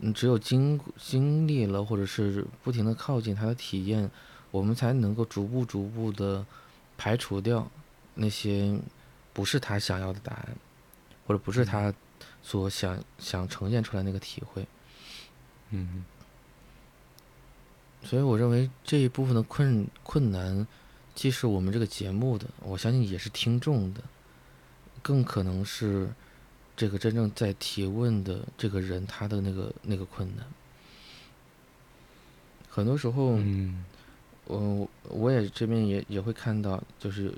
[0.00, 4.10] 嗯，只有经经历了，或者是不停的靠近他的体验。
[4.50, 6.44] 我们才能够逐步逐步的
[6.96, 7.68] 排除掉
[8.14, 8.78] 那些
[9.32, 10.56] 不是他想要的答案，
[11.26, 11.92] 或者不是他
[12.42, 14.66] 所想想呈现出来那个体会。
[15.70, 16.04] 嗯。
[18.02, 20.66] 所以我认为这一部分的困困难，
[21.14, 24.02] 既是我们这个节目的，我相信也是听众的，
[25.02, 26.08] 更可能是
[26.76, 30.46] 这个真正在提问的这个人他的那个那个困难。
[32.68, 33.36] 很多时候。
[33.36, 33.84] 嗯。
[34.48, 37.34] 我我也这边也也会看到，就是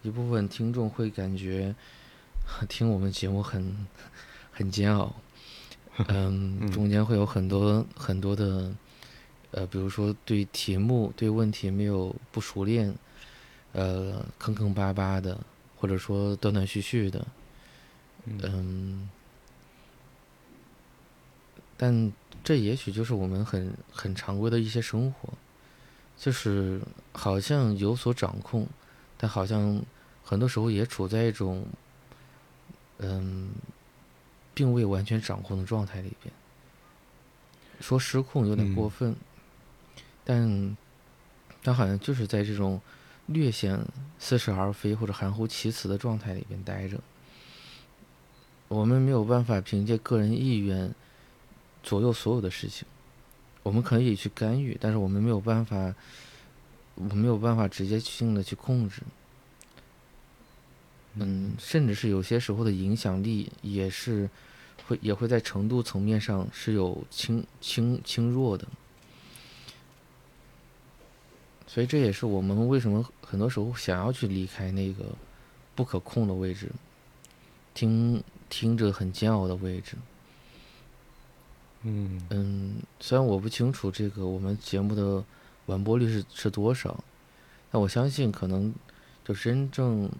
[0.00, 1.74] 一部分听众会感觉
[2.70, 3.86] 听我们节目很
[4.50, 5.14] 很煎熬，
[6.06, 8.72] 嗯，中间会有很多很多的，
[9.50, 12.94] 呃，比如说对题目对问题没有不熟练，
[13.72, 15.38] 呃，坑坑巴巴的，
[15.76, 17.26] 或者说断断续续的，
[18.26, 19.10] 嗯，
[21.76, 22.12] 但
[22.44, 25.28] 这也许就是我们很很常规的一些生活。
[26.20, 26.80] 就是
[27.12, 28.66] 好像有所掌控，
[29.16, 29.80] 但好像
[30.24, 31.64] 很多时候也处在一种，
[32.98, 33.50] 嗯，
[34.58, 36.34] 并未完全掌控的状态里边。
[37.78, 39.14] 说失控有点过分，
[40.24, 40.76] 但，
[41.62, 42.80] 他好像就是在这种
[43.26, 43.78] 略显
[44.18, 46.98] 似是而非或者含糊其辞的状态里边待着。
[48.66, 50.92] 我们没有办法凭借个人意愿
[51.84, 52.84] 左右所有的事情。
[53.62, 55.94] 我们可以去干预，但是我们没有办法，
[56.96, 59.02] 我没有办法直接性的去控制。
[61.14, 64.28] 嗯，甚至是有些时候的影响力也是
[64.88, 68.66] 会也会在程度层面上是有轻轻轻弱的。
[71.66, 75.04] 所以这也是我们为什么很多时候想要去离开那个
[75.74, 76.72] 不可控的位置，
[77.74, 79.94] 听听着很煎熬的位置。
[81.82, 85.22] 嗯嗯，虽然我不清楚这个我们节目的
[85.66, 87.04] 完播率是是多少，
[87.70, 88.74] 但我相信可能
[89.24, 90.10] 就真正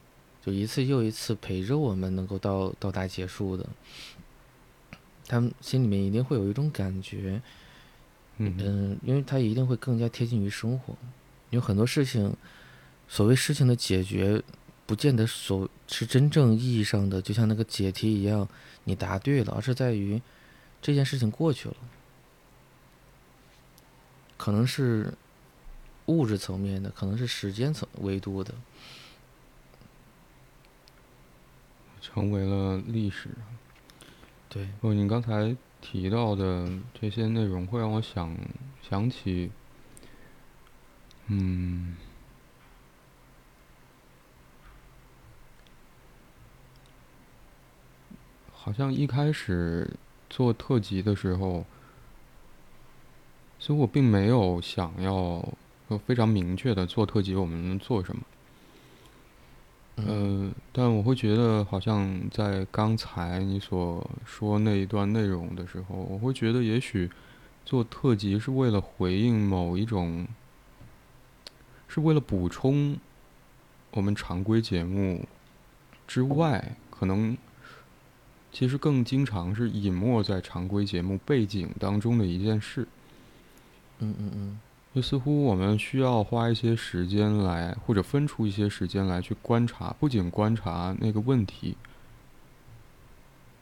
[0.45, 3.67] 就一次又一次陪着我们能够到到达结束的，
[5.29, 7.41] 他们心里面一定会有一种感觉，
[8.39, 10.97] 嗯嗯，因为他一定会更加贴近于生活。
[11.51, 12.35] 有很多事情，
[13.07, 14.43] 所谓事情的解决，
[14.87, 18.49] 不见得所是真正意义上的，就像那个解题一样，
[18.85, 20.21] 你答对了，而是在于
[20.81, 21.77] 这件事情过去了，
[24.37, 25.13] 可能是
[26.07, 28.55] 物质层面的，可能是时间层维度的，
[32.01, 33.29] 成为了历史。
[34.49, 38.35] 对，哦，你刚才提到的这些内容，会让我想
[38.83, 39.51] 想起。
[41.27, 41.95] 嗯，
[48.51, 49.91] 好像一开始
[50.31, 51.67] 做特辑的时候，
[53.59, 55.47] 其实我并没有想要
[56.07, 58.23] 非常明确的做特辑，我们能做什么。
[60.07, 67.11] 嗯，但我会觉得，好像在刚才你所说那一段内容的时候，我会觉得，也许
[67.65, 70.27] 做特辑是为了回应某一种。
[71.91, 72.99] 是为了补充
[73.93, 75.27] 我们常规节目
[76.07, 77.35] 之外，可能
[78.53, 82.87] 其实更经常是隐没在常规节目背景当中的一件事。
[84.01, 84.61] 嗯嗯嗯。
[84.99, 91.77] 就似乎我们需要花一些时间来，或者分出一些时间来去观察，不仅观察那个问题，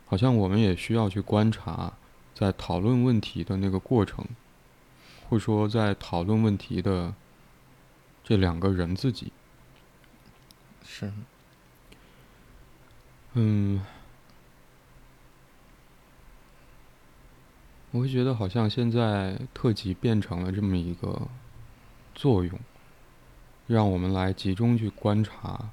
[0.06, 1.92] 好像我们也需要去观察
[2.34, 4.24] 在讨论问题的那个过程，
[5.28, 7.12] 或者说在讨论问题的。
[8.24, 9.30] 这两个人自己
[10.84, 11.12] 是，
[13.34, 13.80] 嗯，
[17.96, 21.28] 我会觉得好像现在特辑变成了这么一个
[22.14, 22.52] 作用，
[23.66, 25.70] 让我们来集中去观察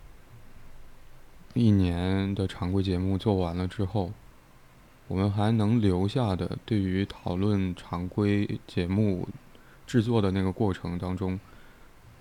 [1.53, 4.13] 一年的常规节目做完了之后，
[5.09, 9.27] 我们还能留下的对于讨论常规节目
[9.85, 11.37] 制作的那个过程当中。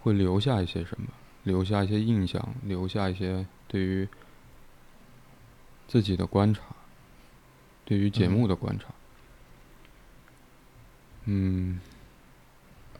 [0.01, 1.07] 会留下一些什么？
[1.45, 4.09] 留下一些印象，留下一些对于
[5.87, 6.63] 自己的观察，
[7.85, 8.87] 对于节目的观察。
[8.89, 9.02] 嗯，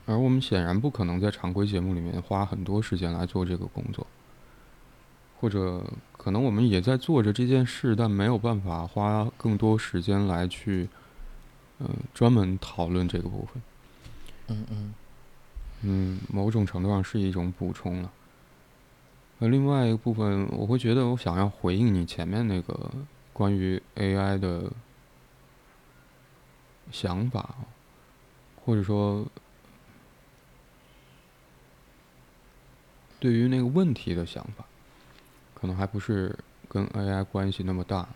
[0.07, 4.07] 而我们显然不可能在常规节目里面花很多时间来做这个工作，
[5.41, 5.85] 或者
[6.17, 10.89] 可能我们也在做着这件事，但没有办法花更多时间来去，
[11.79, 13.63] 嗯，专门讨论这个部分。
[14.49, 14.95] 嗯嗯。
[15.85, 18.13] 嗯，某种程度上是一种补充了。
[19.39, 22.89] 那另外一个部分，我会觉得我想要回应你前面那个
[23.33, 24.71] 关于 AI 的
[26.93, 27.57] 想法，
[28.65, 29.27] 或者说
[33.19, 34.65] 对于那个问题的想法，
[35.55, 36.39] 可能还不是
[36.69, 38.09] 跟 AI 关系那么大。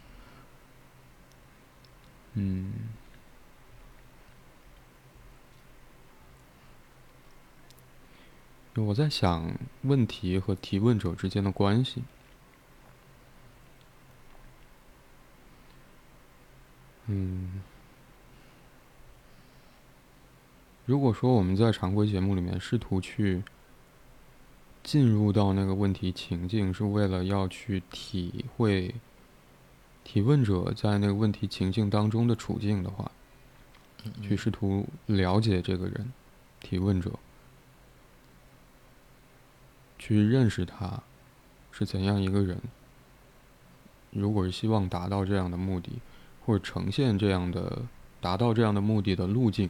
[2.35, 2.73] 嗯。
[8.79, 12.03] 我在想问题和提问者之间的关系。
[17.07, 17.63] 嗯，
[20.87, 23.43] 如果说我们在常规节目里面试图去
[24.85, 28.95] 进入到那个问题情境，是为了要去体会
[30.05, 33.11] 提问者在那个问题情境当中的处境的话，
[34.23, 36.13] 去试图了解这个人，
[36.61, 37.11] 提问者。
[39.99, 41.03] 去认识他
[41.73, 42.61] 是怎样一个人。
[44.11, 45.99] 如果是希望达到这样的目的，
[46.45, 47.83] 或者呈现这样的
[48.21, 49.69] 达到这样的目的的路径，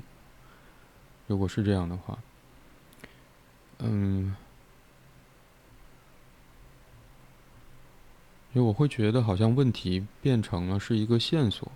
[1.26, 2.18] 如果是这样的话，
[3.78, 4.36] 嗯，
[8.52, 11.70] 因为我会觉得好像问题变成了是一个线索。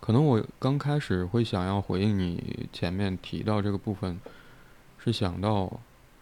[0.00, 4.20] 可能我刚开始会想要回应你前面提到这个部分，
[4.98, 5.80] 是想到。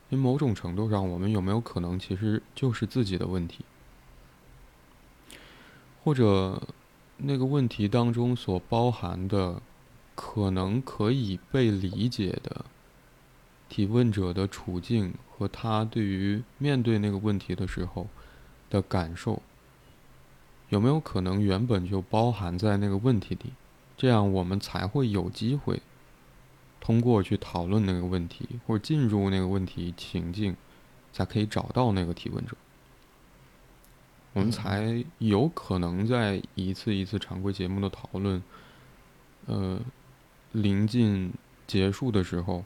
[0.08, 3.64] 因某种程度上，我们有没有可能其实就是自己的问题，
[6.04, 6.62] 或者
[7.16, 9.60] 那个问题当中所包含的
[10.16, 12.64] 可能可以被理解的
[13.68, 18.08] 提问者的处境和他对于面对那个问题的时候
[18.68, 19.42] 的感受，
[20.70, 23.52] 有没有可能原本就包含在那个问题里？
[23.96, 25.80] 这样我们才会有机会
[26.80, 30.56] 通过去讨论那个问题，或者进入那个问题情境，
[31.12, 32.56] 才可以找到那个提问者。
[34.32, 38.42] 我们才有可能在一次一次常规节目的讨论，
[39.46, 39.80] 呃，
[40.56, 41.32] 临近
[41.66, 42.64] 结束的时候，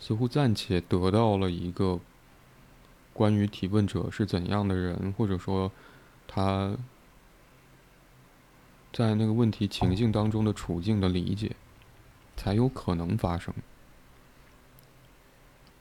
[0.00, 2.00] 似乎暂且得到了一个
[3.12, 5.70] 关于提问者是怎样的人，或者说
[6.26, 6.76] 他
[8.92, 11.54] 在那个问题情境当中的处境的理解，
[12.36, 13.54] 才有可能发生。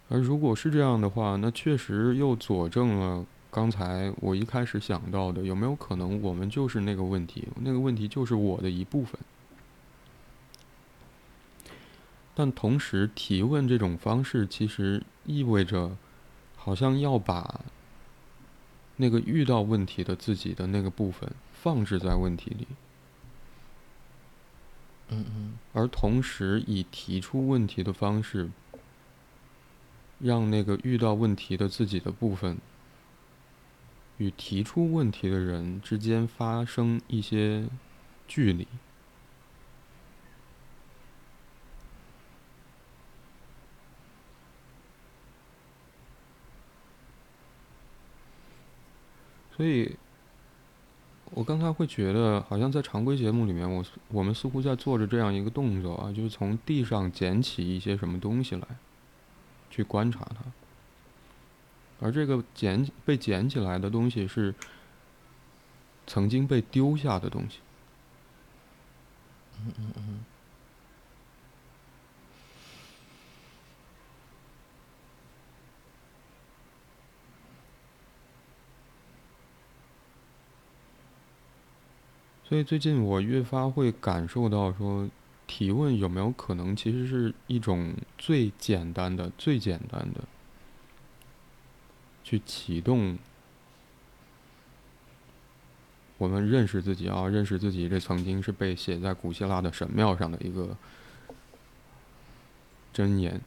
[0.10, 3.26] 而如果是这样的话，那确实又佐证了。
[3.50, 7.48] 刚才我一开始想到的，有没有可能我们就是那个问题？
[7.62, 9.20] 那个问题就是我的一部分。
[12.34, 15.98] 但同时，提问这种方式其实意味着，
[16.56, 17.62] 好像要把
[18.98, 22.68] 那个遇到问题的自己的那个部分放置在问题里。
[25.10, 25.54] 嗯嗯。
[25.74, 28.50] 而同时，以提出问题的方式，
[30.20, 32.58] 让那个遇到问题的自己的部分。
[34.18, 37.68] 与提出问题的人之间发生一些
[38.28, 38.68] 距离，
[49.56, 49.96] 所以，
[51.32, 58.68] 我刚才会觉得，好像在常规节目里面，我我们似乎在做着这样一个动作啊，就是从地上捡起一些什么东西来，
[59.70, 60.38] 去观察它。
[62.00, 64.56] 而这个捡被捡起来的东西是
[66.08, 67.60] 曾经被丢下的东西。
[69.60, 70.26] 嗯嗯嗯。
[82.52, 85.10] 所以最近我越发会感受到，说
[85.48, 90.20] 提问有没有可能，其实是一种最简单的、最简单的。
[92.26, 93.18] 去启动
[96.18, 100.76] 我们认识自己啊，认识自己，这曾经是被写在古希腊的神庙上的一个
[102.94, 103.40] 箴言。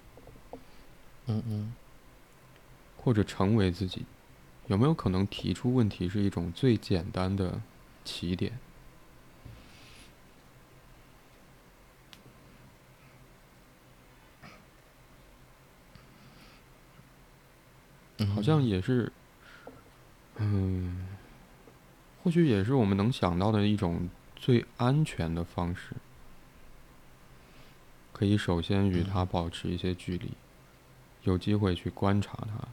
[1.27, 1.75] 嗯嗯。
[2.97, 4.07] 或者成为自己，
[4.69, 7.61] 有没有可能提出问题是一种最简单的
[8.03, 8.59] 起点？
[18.35, 19.11] 好像也是，
[20.37, 21.09] 嗯，
[22.23, 25.95] 或许也是我们能想到的一种最安全的方式。
[28.13, 30.31] 可以首先与他保持一些距离，
[31.25, 32.69] 有机会去观察他，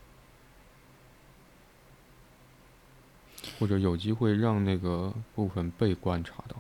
[3.60, 6.56] 或者有机会让那个部分被观察到。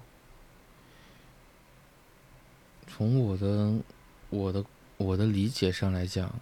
[2.87, 3.75] 从我的
[4.29, 4.65] 我的
[4.97, 6.33] 我的理解上来讲。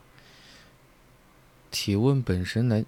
[1.72, 2.84] 提问本身来，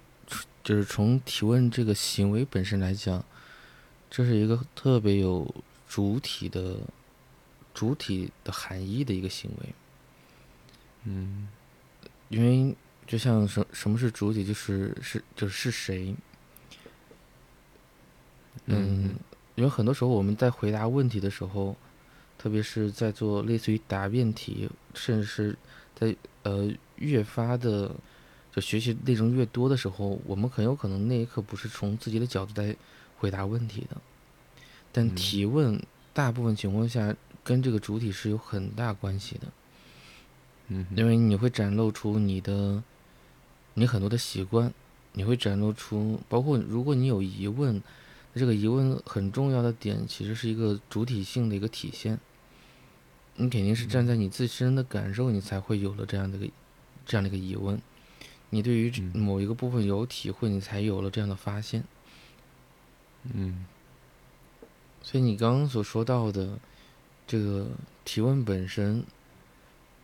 [0.64, 3.24] 就是从提问这个行为本身来讲，
[4.10, 5.54] 这是一个特别有
[5.88, 6.78] 主体的、
[7.72, 9.74] 主体的含义的一个行为。
[11.04, 11.48] 嗯，
[12.28, 12.74] 因为
[13.06, 16.14] 就像什什么是主体，就是是就是是谁。
[18.66, 19.14] 嗯，
[19.54, 21.76] 因为很多时候我们在回答问题的时候，
[22.36, 25.56] 特别是在做类似于答辩题，甚至是
[25.94, 27.94] 在呃越发的。
[28.54, 32.76] 就学习内容越多的时候，我们很有可能那一刻不是从自己的角度来
[33.16, 33.96] 回答问题的，
[34.92, 35.82] 但提问
[36.12, 39.48] 大部分情况下跟这个主体是有很大关系的。
[40.68, 42.82] 嗯，因为你会展露出你的，
[43.74, 44.72] 你很多的习惯，
[45.12, 47.82] 你会展露出，包括如果你有疑问，
[48.34, 52.18] 这个疑问很重要的点其实是一个主体性的一个体现。
[53.36, 56.52] 你肯定是站在你自身的感受，你才会有了这样的一个
[57.06, 57.80] 这样的一个疑问。
[58.54, 61.82] 你对于某一个部分有体会，你才有了这样的发现。
[63.22, 63.64] 嗯，
[65.00, 66.58] 所以你刚刚所说到的
[67.26, 67.70] 这个
[68.04, 69.02] 提问本身，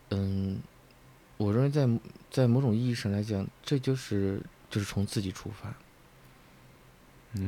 [0.09, 0.59] 嗯，
[1.37, 1.87] 我认为在
[2.31, 5.71] 在某种意义上来讲，这就是就是从自己出发，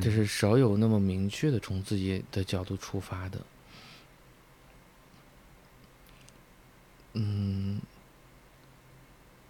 [0.00, 3.40] 就是少有那么明确的从自己的角度出发的。
[7.14, 7.80] 嗯，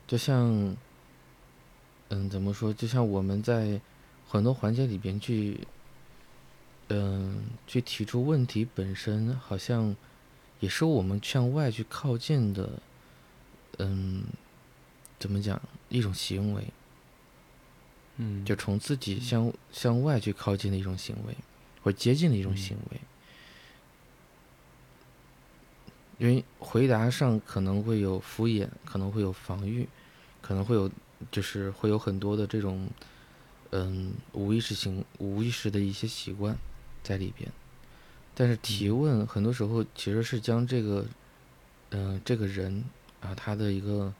[0.07, 0.74] 就像。
[2.15, 2.71] 嗯，怎么说？
[2.75, 3.81] 就像我们在
[4.29, 5.67] 很多环节里边去，
[6.89, 9.97] 嗯，去提出问题本身，好像
[10.61, 12.69] 也是我们向外去靠近的，
[13.79, 14.25] 嗯，
[15.19, 15.59] 怎么讲？
[15.89, 16.67] 一种行为，
[18.19, 21.35] 嗯，就从自己向向外去靠近的一种行为。
[21.83, 23.01] 或接近的一种行为。
[26.19, 29.89] 因为回答上可能会有敷衍，可能会有防御，
[30.43, 30.89] 可能会有
[31.31, 32.89] 就是会有很多的这种
[33.70, 36.57] 嗯无意识性、无意识的一些习惯
[37.03, 37.51] 在里边。
[38.35, 41.07] 但是提问很多时候其实是将这个
[41.91, 42.85] 嗯这个人
[43.20, 44.12] 啊他的一个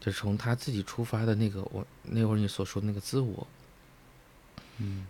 [0.00, 3.46] 就是从他自己出发的那个我那会儿你所说的那个自我，
[4.78, 5.06] 嗯，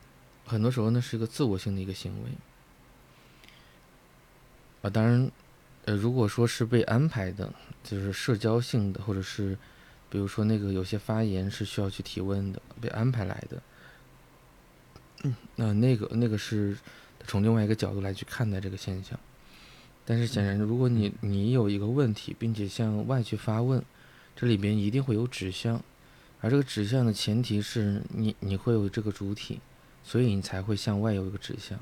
[0.46, 2.30] 很多时候呢是一个自我性的一个行为
[4.82, 5.30] 啊，当然。
[5.86, 7.52] 呃，如果说是被安排的，
[7.82, 9.54] 就是社交性的，或者是，
[10.14, 13.60] 比如说那个有些发言是需要去提问的，被安排来的，
[15.56, 16.78] 那那个那个是
[17.26, 19.18] 从另外一个角度来去看待这个现象。
[20.04, 23.84] 但是显然，如果你你有一个问题，并且向外去发问，
[24.36, 25.82] 这里边一定会有指向，
[26.40, 29.58] 而这个指向的前提是你你会有这个主体，
[30.04, 31.76] 所以你才会向外有一个指向，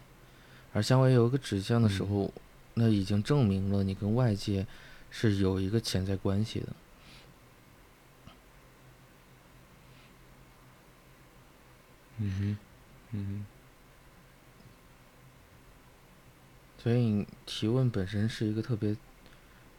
[0.72, 2.32] 而向外有一个指向的时候。
[2.74, 4.66] 那已经证明了你跟外界
[5.10, 6.68] 是有一个潜在关系的。
[12.22, 12.56] 嗯哼，
[13.12, 13.46] 嗯哼。
[16.82, 18.96] 所以提问本身是一个特别，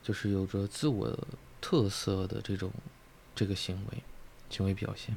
[0.01, 1.27] 就是有着自我
[1.59, 2.71] 特色的这种
[3.35, 4.03] 这个行为
[4.49, 5.13] 行为表现。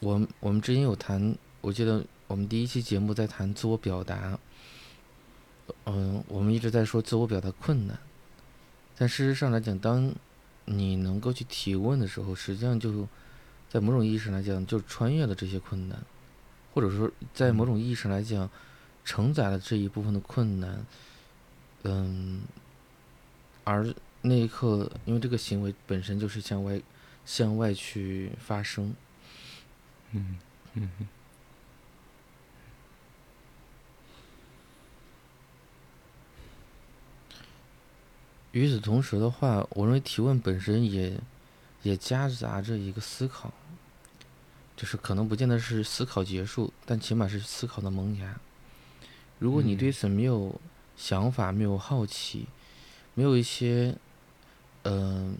[0.00, 4.38] 我我们之前有谈，我记得我们第一期节目在谈自我表达。
[5.86, 7.98] 嗯，我们一直在说自我表达困难，
[8.96, 10.14] 但事实上来讲，当
[10.66, 13.08] 你能够去提问的时候，实际上就
[13.74, 16.00] 在某种意义上来讲，就穿越了这些困难，
[16.72, 18.48] 或者说在某种意义上来讲，
[19.04, 20.86] 承载了这一部分的困难。
[21.82, 22.42] 嗯，
[23.64, 26.80] 而那一刻，因为这个行为本身就是向外
[27.26, 28.94] 向外去发生。
[30.12, 30.38] 嗯
[30.74, 30.88] 嗯。
[38.52, 41.20] 与此同时的话，我认为提问本身也
[41.82, 43.52] 也夹杂着一个思考，
[44.76, 48.38] 就是可能不见得是思考结束，但起码是思考的萌芽。
[49.38, 50.60] 如果你对此没有
[50.96, 52.46] 想法、没有好奇、
[53.14, 53.96] 没有一些
[54.84, 55.36] 嗯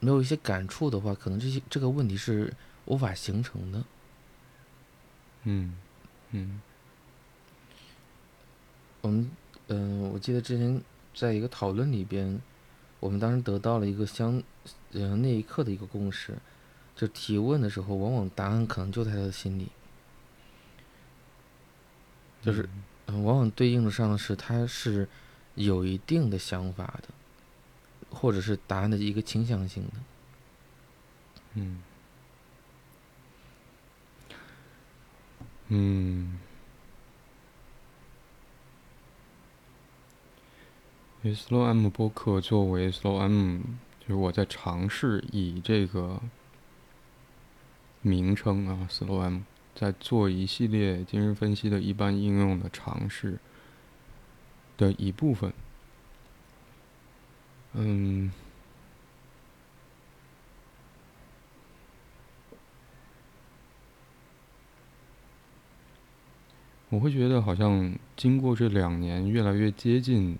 [0.00, 2.52] 没有一些感触的话，可能这些这个问题是
[2.84, 3.84] 无法形成的。
[5.44, 5.76] 嗯
[6.30, 6.60] 嗯，
[9.00, 9.30] 我们
[9.68, 10.82] 嗯，我记得之前。
[11.16, 12.42] 在一个讨论里边，
[12.98, 14.42] 我们当时得到了一个相，
[14.94, 16.36] 呃那一刻的一个共识，
[16.96, 19.68] 就提问的时候，往往答案可能就在他的心里，
[22.42, 22.68] 就是，
[23.06, 25.08] 嗯，往往对应的上的是他是
[25.54, 27.08] 有一定的想法的，
[28.10, 29.92] 或者是答案的一个倾向性的，
[31.54, 31.82] 嗯，
[35.68, 36.38] 嗯。
[41.24, 43.60] Slow M 播客作为 Slow M，
[43.98, 46.20] 就是我在尝试以这个
[48.04, 49.40] 名称啊，SLOM，
[49.74, 53.38] 在做一系列精神分析的一般应用的尝试
[54.76, 55.52] 的一部分。
[57.72, 58.30] 嗯，
[66.90, 70.38] 我会觉得好像经过这两年，越来越接近。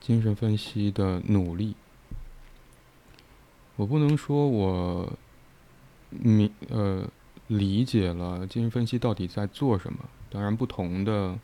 [0.00, 1.76] 精神分析的努力，
[3.80, 5.10] 我不能说我
[6.10, 7.08] 明呃
[7.46, 10.00] 理解了精神分析到底在做什么。
[10.28, 11.38] 当然，不同的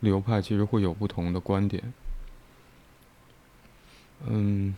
[0.00, 1.92] 流派其实会有不同的观点。
[4.26, 4.74] 嗯，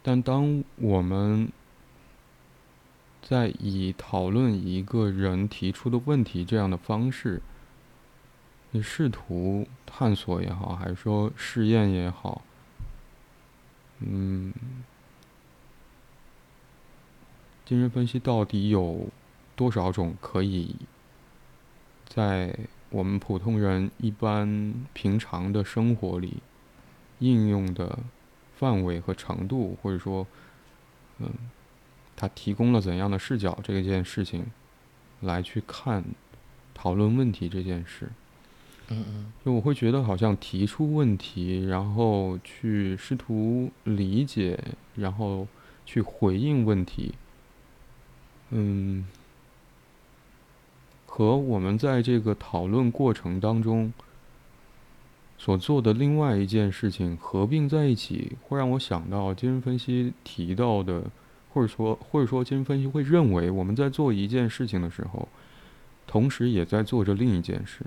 [0.00, 1.50] 但当我们
[3.20, 7.42] 在以讨论一个人提出的问题这样的方式。
[8.70, 12.42] 你试图探索也好，还是说试验也好，
[14.06, 14.52] 嗯，
[17.64, 19.08] 精神分析到底有
[19.56, 20.76] 多少种可以
[22.06, 22.54] 在
[22.90, 26.42] 我们普通人一般平常的生活里
[27.18, 27.98] 应用的
[28.56, 30.26] 范围和程度，或者说，
[31.18, 31.30] 嗯，
[32.14, 33.58] 它提供了怎样的视角？
[33.64, 34.46] 这件事情
[35.20, 36.04] 来去看
[36.74, 38.10] 讨论问题这件事。
[38.88, 44.58] 嗯嗯，就我会觉得好像提出问题，然后去试图理解，
[44.94, 45.48] 然后
[45.86, 47.14] 去回应问题，
[48.50, 49.06] 嗯，
[51.06, 53.92] 和我们在这个讨论过程当中
[55.38, 61.04] 所做的另外一件事情合并在一起，会让我想到精神分析提到的，
[61.52, 65.26] 或者说或者说精神分析会认为我们在做一件事情的时候，
[66.06, 67.80] 同时也在做着另一件事，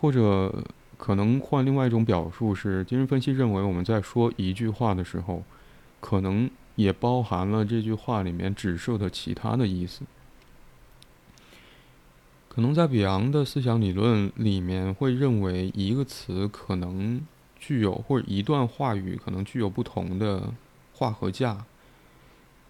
[0.00, 0.52] 或者
[0.96, 5.42] 可能换另外一种表述是，精神分析认为我们在说一句话的时候，
[6.00, 10.02] 可能也包含了这句话里面指涉的其他的意思。
[12.48, 17.20] 可能在比昂的思想理论里面，会认为一个词可能
[17.56, 20.52] 具有，或者一段话语可能具有不同的
[20.94, 21.64] 化合价，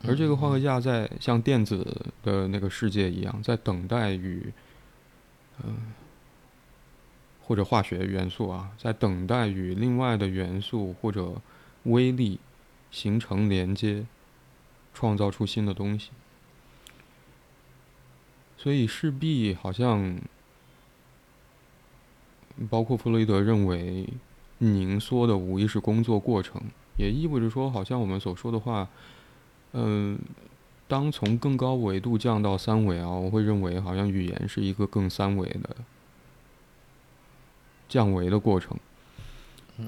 [0.06, 4.52] 而这个化合价在像电子的那个世界一样，在等待与，
[5.64, 5.74] 嗯，
[7.48, 11.40] 或者化学元素啊，在等待与另外的元素或者
[11.84, 12.38] 微粒
[12.90, 14.04] 形成连接，
[14.92, 16.10] 创造出新的东西。
[18.58, 20.18] 所以势必好像，
[22.68, 24.06] 包括弗洛伊德认为，
[24.58, 26.60] 凝缩的无疑是工作过程，
[26.98, 28.86] 也意味着说，好像我们所说的话，
[29.72, 30.18] 嗯，
[30.86, 35.76] 当从更高维度降到三维啊，我会认为好像语言是一个更三维的
[37.88, 38.78] 降维的过程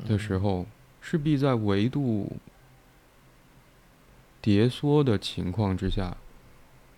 [0.07, 0.67] 的时候，
[1.01, 2.37] 势必在维度
[4.41, 6.17] 叠缩的情况之下，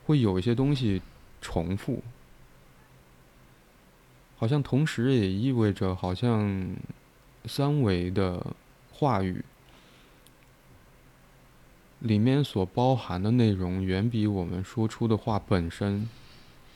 [0.07, 1.03] 会有一些东西。
[1.45, 2.05] 重复，
[4.37, 6.73] 好像同时也意味着，好像
[7.47, 8.55] 三维的
[8.93, 9.45] 话语
[11.99, 16.09] 里面所包含的内容，远比我们说出的话本身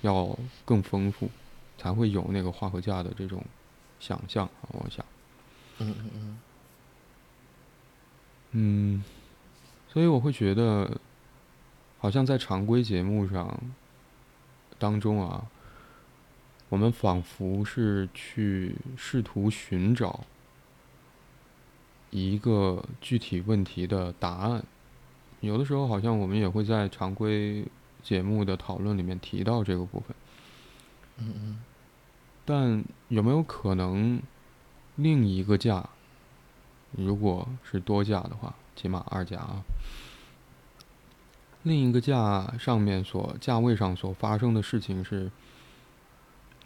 [0.00, 1.30] 要更丰富，
[1.78, 3.40] 才会有那个化合价的这种
[3.98, 4.68] 想象啊！
[4.72, 5.04] 我想，
[5.78, 6.38] 嗯嗯嗯，
[8.52, 9.04] 嗯，
[9.88, 11.00] 所以我会觉得，
[11.98, 13.58] 好像在常规节目上。
[14.78, 15.46] 当中啊，
[16.68, 20.20] 我们仿佛是去试图寻找
[22.10, 24.62] 一个具体问题的答案。
[25.40, 27.64] 有的时候，好像我们也会在常规
[28.02, 30.14] 节目的讨论里面提到这个部分。
[31.16, 31.58] 嗯嗯。
[32.46, 34.22] 但有没有可能，
[34.94, 35.90] 另一个价，
[36.92, 39.64] 如果是多价的话，起码二价啊？
[41.64, 45.28] 另一个价上面所价位上所发生的事情是，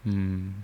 [0.02, 0.62] 嗯，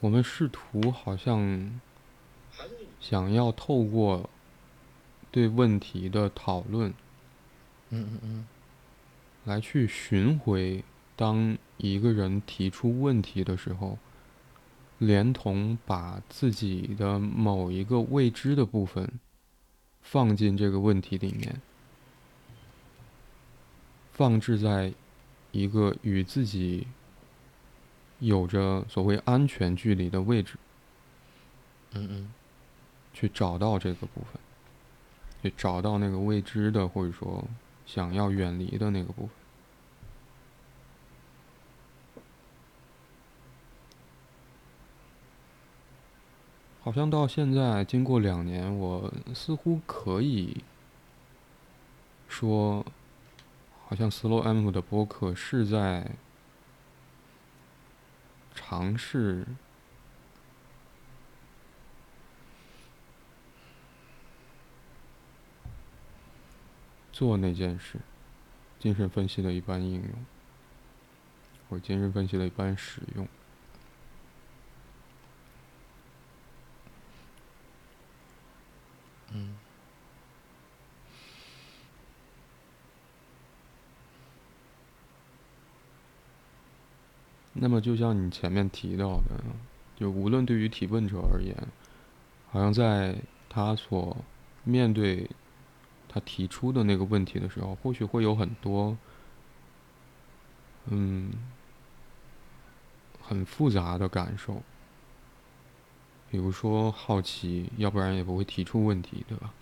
[0.00, 1.80] 我们试图好像
[3.00, 4.28] 想要透过
[5.30, 6.90] 对问题的讨论，
[7.90, 8.46] 嗯嗯嗯，
[9.48, 10.84] 来去寻回
[11.16, 13.98] 当一个人提出问题的时候，
[14.98, 19.18] 连同把自己的某一个未知的部分。
[20.00, 21.60] 放进这个问题里面，
[24.10, 24.94] 放置在
[25.50, 26.86] 一个与自己
[28.18, 30.54] 有着所谓安全距离的位置，
[31.92, 32.32] 嗯嗯，
[33.12, 34.40] 去找到这个部分，
[35.42, 37.44] 去找到那个未知的或者说
[37.88, 39.30] 想要远离的那个部分。
[46.82, 50.62] 好像到现在，经过两年，我似乎可以
[52.28, 52.84] 说，
[53.86, 56.12] 好像 Slow M 的播客是在
[58.54, 59.46] 尝试
[67.18, 67.98] 做那件事，
[68.78, 70.04] 精神分析的一般应用，
[71.68, 73.26] 或精神分析的一般使用。
[79.32, 79.56] 嗯，
[87.52, 89.42] 那么就像你前面提到的，
[89.96, 91.52] 就无论对于提问者而言，
[92.52, 93.16] 好像在
[93.48, 94.16] 他所
[94.62, 95.28] 面对
[96.08, 98.96] 他提出的那个问题的时候，或许会有很多，
[100.86, 101.30] 嗯，
[103.22, 104.62] 很复杂的感受。
[106.30, 109.52] 比如说好奇，要不然也不会提出问题，对吧？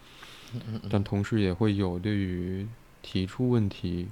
[0.90, 2.66] 但同时也会有对于
[3.02, 4.08] 提出问题、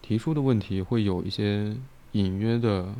[0.00, 1.76] 提出的问题会有一些
[2.12, 2.94] 隐约的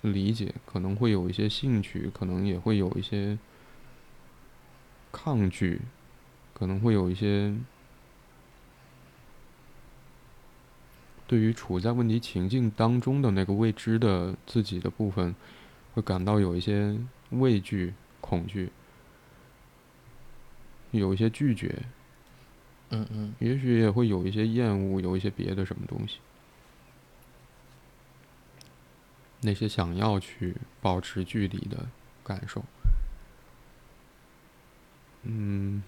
[0.00, 3.38] 理解，可能会有一些兴趣，可能也会有一些
[5.12, 5.82] 抗拒，
[6.54, 7.54] 可能会有一些
[11.26, 15.34] 对于处在问题情境当中的那个未知的自己的部分。
[15.94, 16.98] 会感到有一些
[17.32, 18.72] 畏惧、恐惧，
[20.90, 21.82] 有一些拒绝，
[22.88, 26.16] 嗯嗯，也许也会有一些厌恶，有一些别的什么东西，
[29.42, 31.86] 那些想要去保持距离的
[32.24, 32.64] 感受。
[35.24, 35.82] 嗯，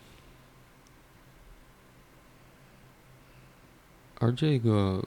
[4.25, 5.05] 而这个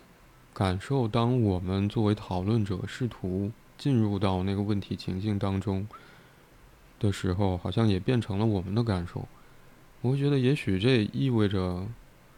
[0.53, 5.87] 感受，当我们作为讨论者试图进入到那个问题情境当中
[6.99, 9.27] 的时候，好像也变成了我们的感受。
[10.01, 11.87] 我会觉得，也许这意味着，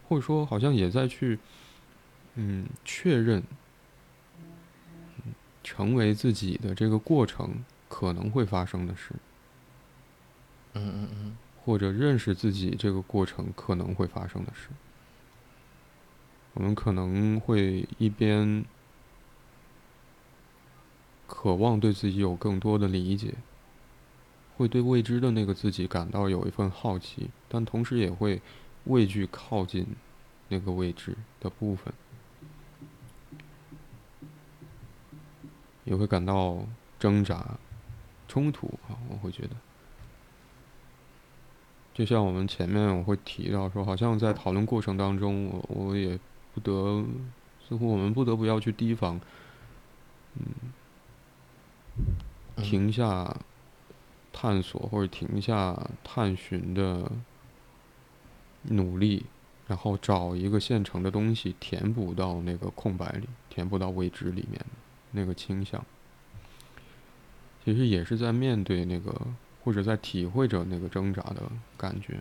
[0.07, 1.37] 或者说，好像也在去，
[2.35, 3.43] 嗯，确认，
[5.61, 9.13] 成为自己的这个过程可能会发生的事。
[10.75, 11.37] 嗯嗯嗯。
[11.65, 14.69] 或者认识自己这个过程可能会发生的事，
[16.53, 18.65] 我们可能会一边
[21.27, 23.35] 渴望对自己有更多的理解，
[24.57, 28.41] 会对未知的那个自己感到有一份好奇，但同时也会
[28.85, 29.85] 畏惧靠近
[30.49, 31.93] 那个未知的部分，
[35.85, 36.65] 也会感到
[36.97, 37.57] 挣扎、
[38.27, 39.55] 冲突啊，我会觉得。
[41.93, 46.17] 就像我们前面我会提到说，好像在讨论过程当中，我我也
[46.59, 47.05] 不得，
[47.67, 49.19] 似乎我们不得不要去提防，
[50.35, 50.43] 嗯，
[52.57, 53.35] 停下
[54.33, 57.11] 探索或者停下探寻的
[58.63, 59.25] 努力，
[59.67, 64.63] 然后找一个现成的东西填补到那个空白里，填补到未知里面
[65.11, 65.83] 那个倾向，
[67.63, 69.15] 其实也是在面对那个。
[69.61, 71.43] 或者在体会着那个挣扎的
[71.77, 72.19] 感觉，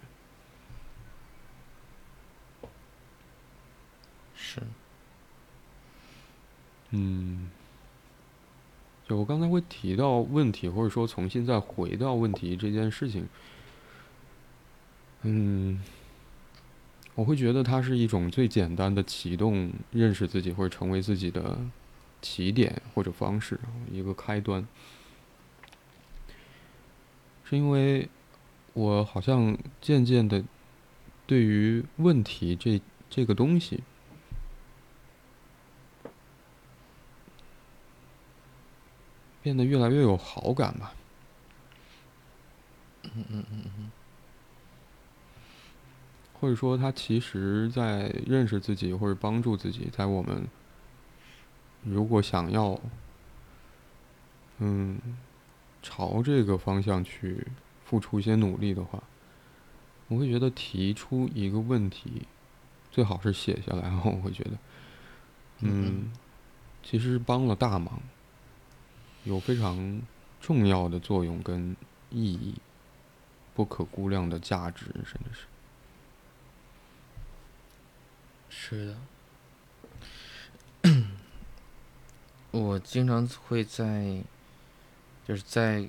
[4.51, 4.63] 是，
[6.93, 7.51] 嗯，
[9.07, 13.29] 就我刚才会提到问题，或者说重新再回到问题这件事情，
[15.21, 15.83] 嗯，
[17.15, 21.59] 我会觉得它是一种最简单的启动认识自己或者成为自己的
[22.23, 23.61] 起点或者方式，
[23.93, 24.67] 一个开端。
[27.45, 28.09] 是因为
[28.73, 30.43] 我好像渐渐的，
[31.27, 32.81] 对于问题这
[33.11, 33.83] 这个东西，
[39.43, 40.95] 变得越来越有好感吧。
[43.05, 43.91] 嗯嗯嗯嗯。
[46.41, 50.47] 或者说，他其实在认识自己或者帮助自己，在我们
[51.83, 52.81] 如果想要，
[54.59, 54.99] 嗯。
[55.81, 57.47] 朝这个方向去
[57.85, 59.01] 付出一些努力的话，
[60.09, 62.27] 我会觉得提出一个问题，
[62.91, 63.89] 最好是写下来。
[64.05, 64.51] 我会觉得，
[65.61, 66.11] 嗯，
[66.83, 68.03] 其实帮了大忙，
[69.25, 70.03] 有非常
[70.41, 71.77] 重要的作用跟
[72.11, 72.55] 意义，
[73.55, 75.47] 不可估量的价值，甚至是。
[78.51, 78.97] 是
[80.83, 81.05] 的，
[82.51, 84.23] 我经常会在。
[85.27, 85.87] 就是在，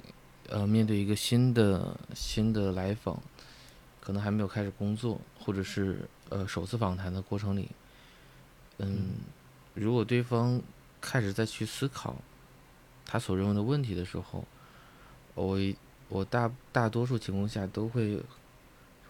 [0.50, 3.18] 呃，面对一个新的新的来访，
[4.02, 7.70] 可能还没有开始工作，或者是呃首次访谈的过程里，
[8.80, 9.12] 嗯，
[9.74, 10.62] 如果对方
[11.00, 12.18] 开始再去思考
[13.10, 14.46] 他所认为的问题的时候，
[15.34, 15.58] 我
[16.10, 18.22] 我大大多数情况下都会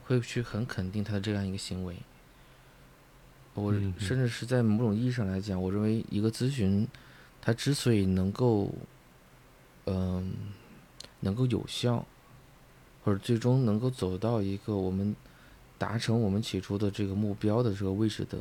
[0.06, 1.98] 会去很肯定他的这样一个行为。
[3.56, 6.88] 我甚至是在某种意义上来讲，我认为一个咨询，
[7.42, 8.74] 它之所以能够。
[9.92, 10.34] 嗯，
[11.22, 12.06] 能够有效，
[13.04, 15.16] 或者最终能够走到一个我们
[15.80, 18.38] 达成我们起初的这个目标的这个位置的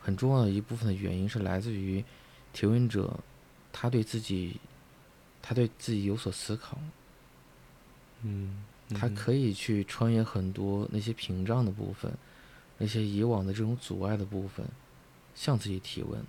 [0.00, 2.02] 很重要的一部分的原因是来自于
[2.54, 3.20] 提问者
[3.70, 4.58] 他对自己
[5.46, 6.78] 他对自己有所思考，
[8.22, 12.12] 嗯，他可以去穿越很多那些屏障的部分，
[12.78, 14.66] 那些以往的这种阻碍的部分，
[15.34, 16.24] 向自己提问。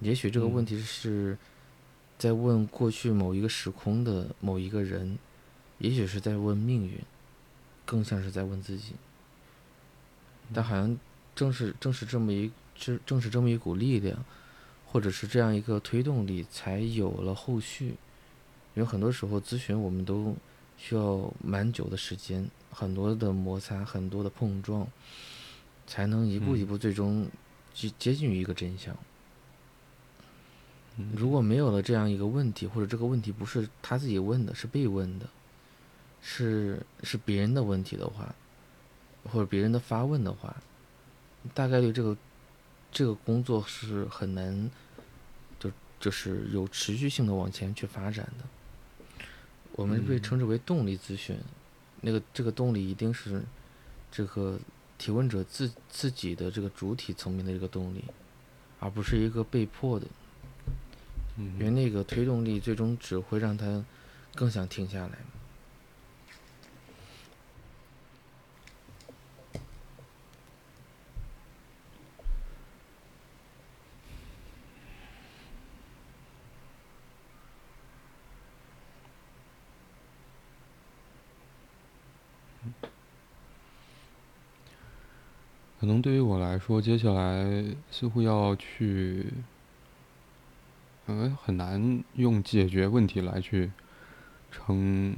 [0.00, 1.38] 也许这个问题是。
[2.18, 5.18] 在问过去某一个时空的某一个人，
[5.76, 6.98] 也许是在问命运，
[7.84, 8.94] 更像是在问自己。
[10.54, 10.98] 但好像
[11.34, 14.24] 正是正是这么一正正是这么一股力量，
[14.86, 17.96] 或者是这样一个推动力，才有了后续。
[18.74, 20.34] 因为很多时候咨询我们都
[20.76, 24.86] 需要蛮久的时间，很多的摩擦，很多的碰撞，
[25.86, 27.26] 才能一步一步最终
[27.72, 28.94] 接接近于一个真相。
[31.14, 35.26] 如果没有了这样一个问题，或者这个问题不是他自己问的，是被问的，
[36.20, 38.34] 是是别人的问题的话，
[39.24, 40.56] 或者别人的发问的话，
[41.54, 42.16] 大概率这个
[42.96, 44.70] 这个工作是很难，
[45.60, 45.70] 就
[46.00, 49.26] 就是有持续性的往前去发展的。
[49.72, 51.36] 我们被称之为动力咨询，
[52.00, 53.42] 那个这个动力一定是
[54.10, 54.58] 这个
[54.96, 58.02] 提问者自自己的这个主体层面的这个动力，
[58.80, 60.06] 而不是一个被迫的。
[61.36, 63.84] 因为那个推动力最终只会让他
[64.34, 65.18] 更想停下来。
[85.86, 89.24] 可能对于我来说，接下来似乎要去，
[91.06, 93.70] 嗯，很难用解决问题来去
[94.50, 95.14] 称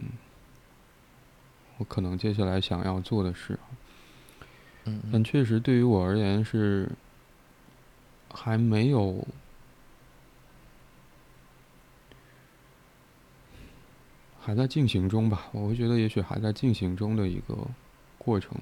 [1.78, 3.58] 我可能接下来想要做的事。
[4.84, 6.92] 嗯但确实对于我而言是
[8.34, 9.26] 还没有。
[14.38, 17.56] 还在进行中吧，我会觉得也许还在进行中的一个
[18.18, 18.54] 过程，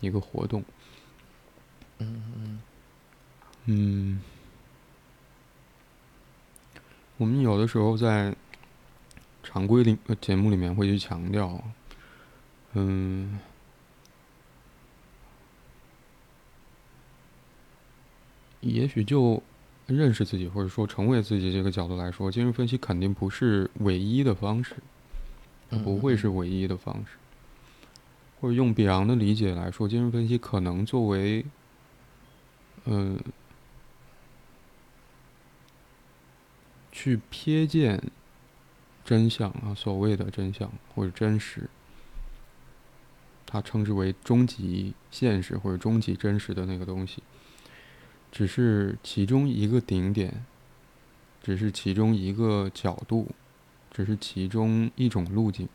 [0.00, 0.62] 一个活动。
[1.98, 2.60] 嗯嗯。
[3.66, 4.20] 嗯，
[7.18, 8.34] 我们有的时候在
[9.42, 11.62] 常规里呃节目里面会去强调，
[12.72, 13.38] 嗯，
[18.60, 19.42] 也许就
[19.86, 24.76] 认识自己或者说成为自己这个角度来说，精神分析肯定不是唯一的方式。
[25.70, 27.18] 它不会是唯一的方式，
[28.40, 31.44] 或者用比昂的理解来说，精神分析可能作为，
[32.90, 33.20] 嗯，
[36.90, 38.02] 去瞥见
[39.04, 41.68] 真相啊，所谓的真相或者真实，
[43.46, 47.22] 他称之为终极现实或者终极真实的那个东西，
[48.32, 50.44] 只是其中一个顶点，
[51.42, 53.28] 只是其中一个角度。
[53.90, 55.66] 只是其中一种路径，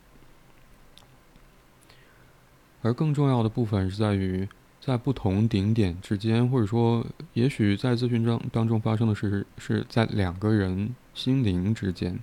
[2.82, 4.48] 而更重要的部分是在于，
[4.86, 12.20] 在不同顶点之间，或者说，也许在咨询当当中发生的事，是在两个人心灵之间，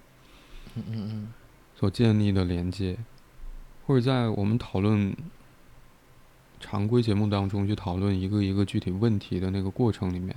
[0.74, 1.28] 嗯嗯嗯，
[1.74, 2.98] 所建立的连接，
[3.86, 5.16] 或者在我们讨论
[6.60, 10.36] 常规节目当中去讨论一个一个具体问题的那个过程里面。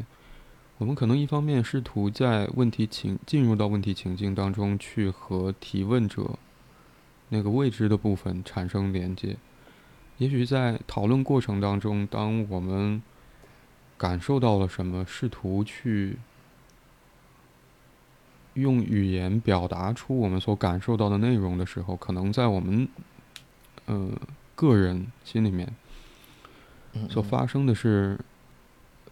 [0.78, 6.38] 我们可能一方面试图在问题情进入到问题情境当中去和提问者
[7.30, 9.38] 那个未知的部分产生连接，
[10.18, 13.02] 也许在讨论过程当中，当我们
[13.98, 16.18] 感受到了什么，试图去
[18.54, 22.88] 用语言表达出我们所感受到的内容的时候，可能在我们
[23.86, 24.10] 呃
[24.56, 25.74] 个人心里面
[27.10, 28.20] 所发生的是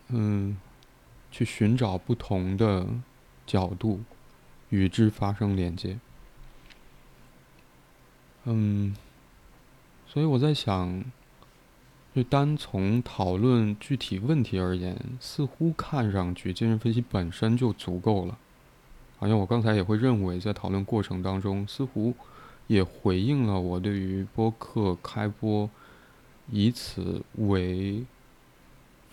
[0.10, 0.58] 嗯。
[1.34, 2.86] 去寻找不同的
[3.48, 4.02] 角度，
[4.68, 5.98] 与之发生连接。
[8.44, 8.94] 嗯，
[10.12, 11.04] 所以我在想，
[12.14, 18.38] 就单从讨论具体问题而言，似乎看上去精神分析本身就足够了。
[19.18, 22.14] 好像我刚才也会认为，在讨论过程当中，似乎
[22.68, 25.70] 也回应了我对于播客开播
[26.50, 28.04] 以此为。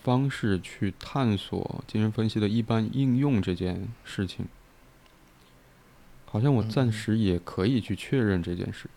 [0.00, 4.46] 方式去探索精神分析的一般应用这件事情，
[6.24, 8.88] 好像我暂时也可以去确认这件事，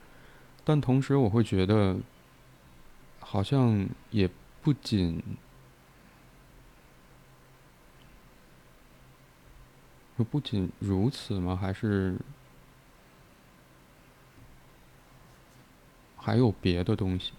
[0.63, 1.97] 但同时我会觉得，
[3.19, 4.29] 好像也
[4.61, 5.21] 不仅，
[10.29, 11.55] 不仅如此吗？
[11.55, 12.15] 还是
[16.15, 17.33] 还有别的东西？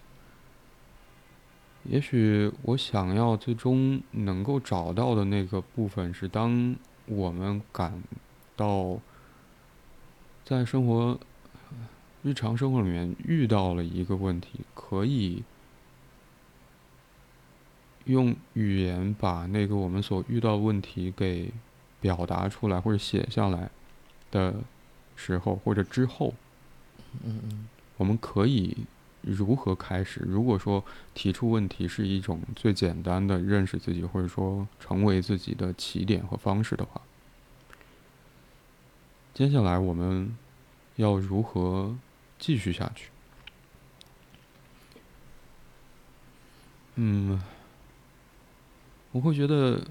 [1.85, 8.03] 也许我想要最终能够找到的那个部分是，当我们感
[8.57, 8.99] 到
[10.45, 11.18] 在生活、
[12.23, 15.43] 日常生活里面遇到了一个问题，可以
[18.05, 21.53] 用语言把那个我们所遇到问题给
[22.01, 23.70] 表达出来或者写下来
[24.31, 24.55] 的
[25.16, 26.35] 时候，或者之后，
[27.25, 28.77] 嗯嗯，我们可以。
[29.25, 30.18] 如何开始？
[30.27, 37.01] 如果说提出问题是一种最简单的认识自己，或者说成为自己的起点和方式的话，
[39.33, 40.37] 接下来我们
[40.97, 41.97] 要如何
[42.43, 43.11] 继续下去？
[46.97, 47.40] 嗯，
[49.12, 49.86] 我会觉得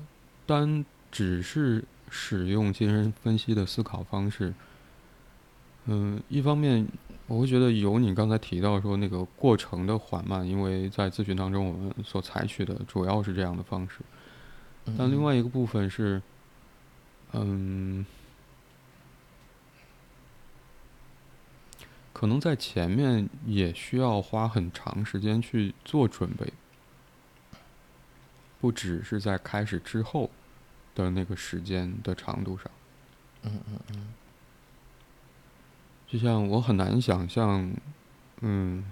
[0.45, 4.53] 单只是使用精神分析的思考方式，
[5.85, 6.85] 嗯，一方面。
[7.27, 13.99] 我会觉得有你刚才提到说那个过程的缓慢，因为在咨询当中我们所采取的主要是这样的方式。
[14.97, 16.21] 但另外一个部分是，
[17.31, 18.05] 嗯，
[22.21, 26.53] 可能在前面也需要花很长时间去做准备，
[28.59, 30.29] 不只是在开始之后
[30.93, 32.69] 的那个时间的长度上。
[33.41, 34.13] 嗯嗯嗯。
[36.07, 37.73] 就像我很难想象，
[38.41, 38.85] 嗯，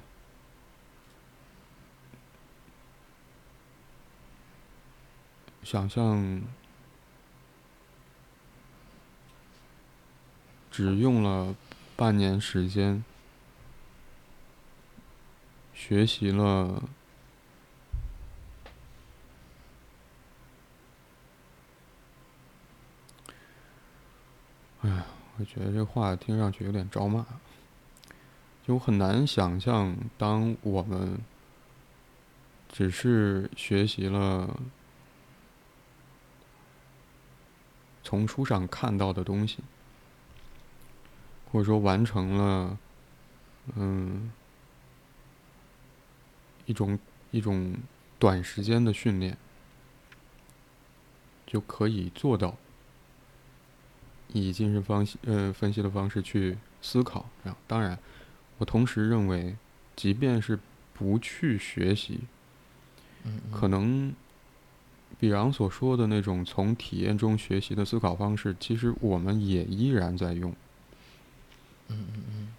[5.61, 6.41] 想象
[10.71, 11.55] 只用了
[11.95, 13.03] 半年时间
[15.79, 16.83] 学习了。
[24.81, 25.05] 哎呀
[25.37, 27.25] 我觉得这话听上去有点招骂。
[28.67, 31.17] 就很难想象当我们
[32.67, 34.59] 只是学习了
[38.03, 39.59] 从书上看到的东西
[41.49, 42.77] 或者说完成了
[43.75, 44.31] 嗯
[46.69, 46.99] 一种
[47.31, 47.75] 一种
[48.19, 49.35] 短时间的训练，
[51.45, 52.55] 就可以做到
[54.31, 57.57] 以精神方呃分析的方式去思考啊。
[57.67, 57.97] 当然。
[58.59, 59.55] 我同时认为，
[59.95, 60.59] 即便是
[60.93, 62.19] 不去学习，
[63.53, 64.13] 可能
[65.17, 70.51] 比昂所说的那种从体验中学习的思考方式，其实我们也依然在用。
[71.87, 72.53] 嗯嗯嗯。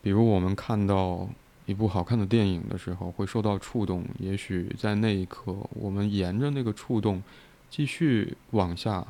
[0.00, 1.28] 比如我们看到
[1.66, 7.22] 一部好看的电影的时候，会受到触动，也许在那一刻，我们沿着那个触动，
[7.68, 9.04] 继续往下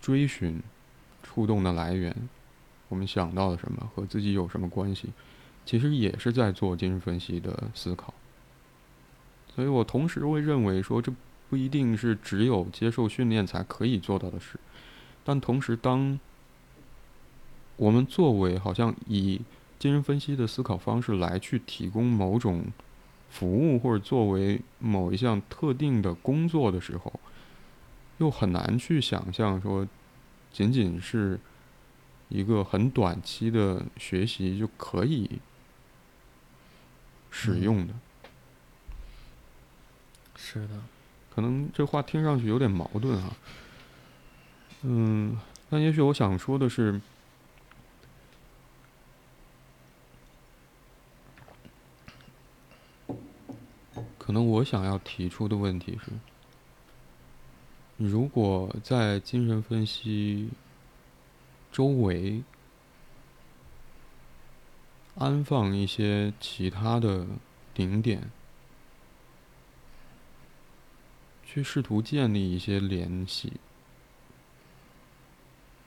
[0.00, 0.62] 追寻
[1.22, 2.14] 触动的来源。
[2.88, 5.08] 我们想到了什么和自己有什么关系？
[5.64, 8.14] 其实也是在做精神分析的思考。
[9.54, 11.12] 所以我同时会认为说，这
[11.50, 14.58] 不一定是只有接受训练才可以做到的事。
[15.24, 16.18] 但同时，当
[17.76, 19.40] 我们作为好像以
[19.82, 22.66] 精神分析的思考方式来去提供某种
[23.30, 27.12] 服务，或者作为某一项特定的工作的时候，
[28.18, 29.88] 又很难去想象说，
[30.52, 31.40] 仅仅是。
[32.28, 35.32] 一个很短期的学习就可以
[37.30, 37.92] 使用的，
[40.34, 40.80] 是的，
[41.34, 43.36] 可能这话听上去有点矛盾啊。
[44.80, 46.98] 嗯，但也许我想说的是，
[54.24, 56.12] 可能我想要提出的问题是，
[57.96, 60.50] 如果在精神分析。
[61.72, 62.42] 周围
[65.14, 67.26] 安放一些其他的
[67.72, 68.30] 顶点，
[71.42, 73.54] 去试图建立一些联系，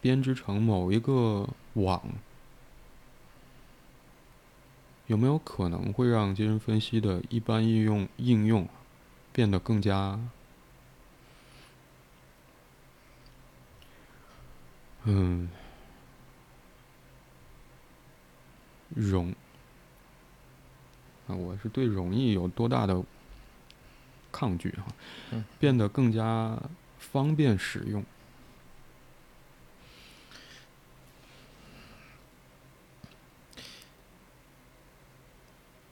[0.02, 2.02] 编织成某一个网，
[5.08, 8.68] 有没有可能会让精神分析的一般应用应用
[9.32, 10.20] 变得更加？
[15.04, 15.50] 嗯。
[18.96, 19.36] 容
[21.28, 23.04] 啊，我是对容易有多大的
[24.32, 24.86] 抗拒哈？
[25.60, 26.58] 变得更加
[26.98, 28.06] 方便使用。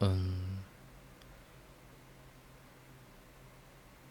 [0.04, 0.60] 嗯，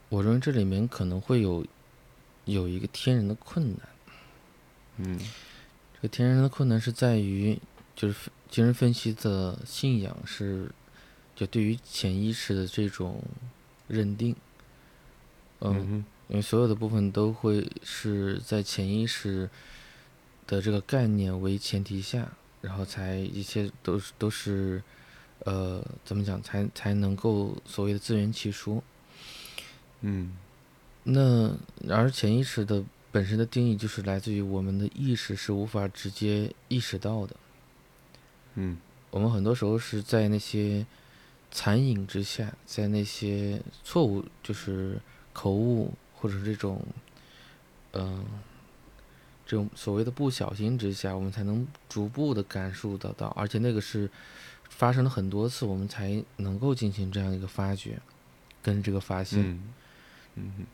[0.09, 1.67] 我认为这里面可能会有
[2.45, 3.89] 有一个天然的困难。
[4.97, 5.19] 嗯，
[5.95, 7.59] 这个天然的困难是在于。
[7.95, 10.73] 就是精神分析的信仰是，
[11.37, 13.23] 就对于潜意识的这种
[13.87, 14.35] 认定，
[15.61, 19.49] 嗯，因为所有的部分都会是在潜意识
[20.47, 22.33] 的这个概念为前提下，
[22.63, 24.83] 然后才一切都是都是，
[25.45, 28.83] 呃，怎么讲才才能够所谓的自圆其说，
[30.01, 30.37] 嗯，
[31.03, 31.51] 那
[31.89, 37.37] 而潜意识的本身的定义就是来自于我们的意识是无法直接意识到的。
[38.55, 38.79] 嗯，
[39.11, 40.87] 我们很多时候是在那些
[41.51, 45.01] 残影之下，在那些错误，就是
[45.33, 46.81] 口误或者这种，
[47.93, 48.25] 嗯，
[49.45, 54.09] 这种所谓的不小心之下，我们才能逐步的感受得到，而且那个是
[54.77, 58.01] 发生了很多次，我们才能够进行这样一个发掘
[58.63, 59.61] 跟这个发现。
[60.35, 60.67] 嗯，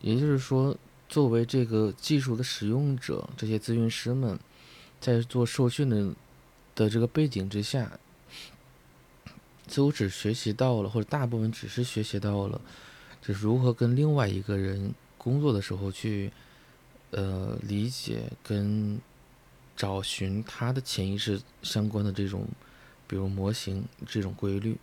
[0.00, 0.76] 也就是说，
[1.08, 4.38] 作为这个技术的使用者，这些咨询师们
[5.00, 6.14] 在做受训的。
[6.76, 7.90] 的这个背景之下，
[9.66, 12.60] 似乎只学习到了，或者大部分只是学习到了，
[13.22, 16.30] 就是如何跟另外一个人工作的时候去，
[17.12, 19.00] 呃，理解跟
[19.74, 22.46] 找寻他的潜意识相关的这种，
[23.06, 24.76] 比如模型这种规律。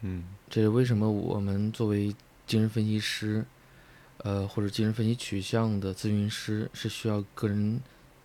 [0.00, 2.14] 嗯，这是为什么我们作为
[2.46, 3.44] 精神分析师，
[4.18, 7.80] 呃，或者精神分析取向的咨询师是需要个人，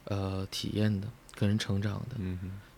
[0.06, 1.08] 呃，体验的。
[1.34, 2.18] 个人成长的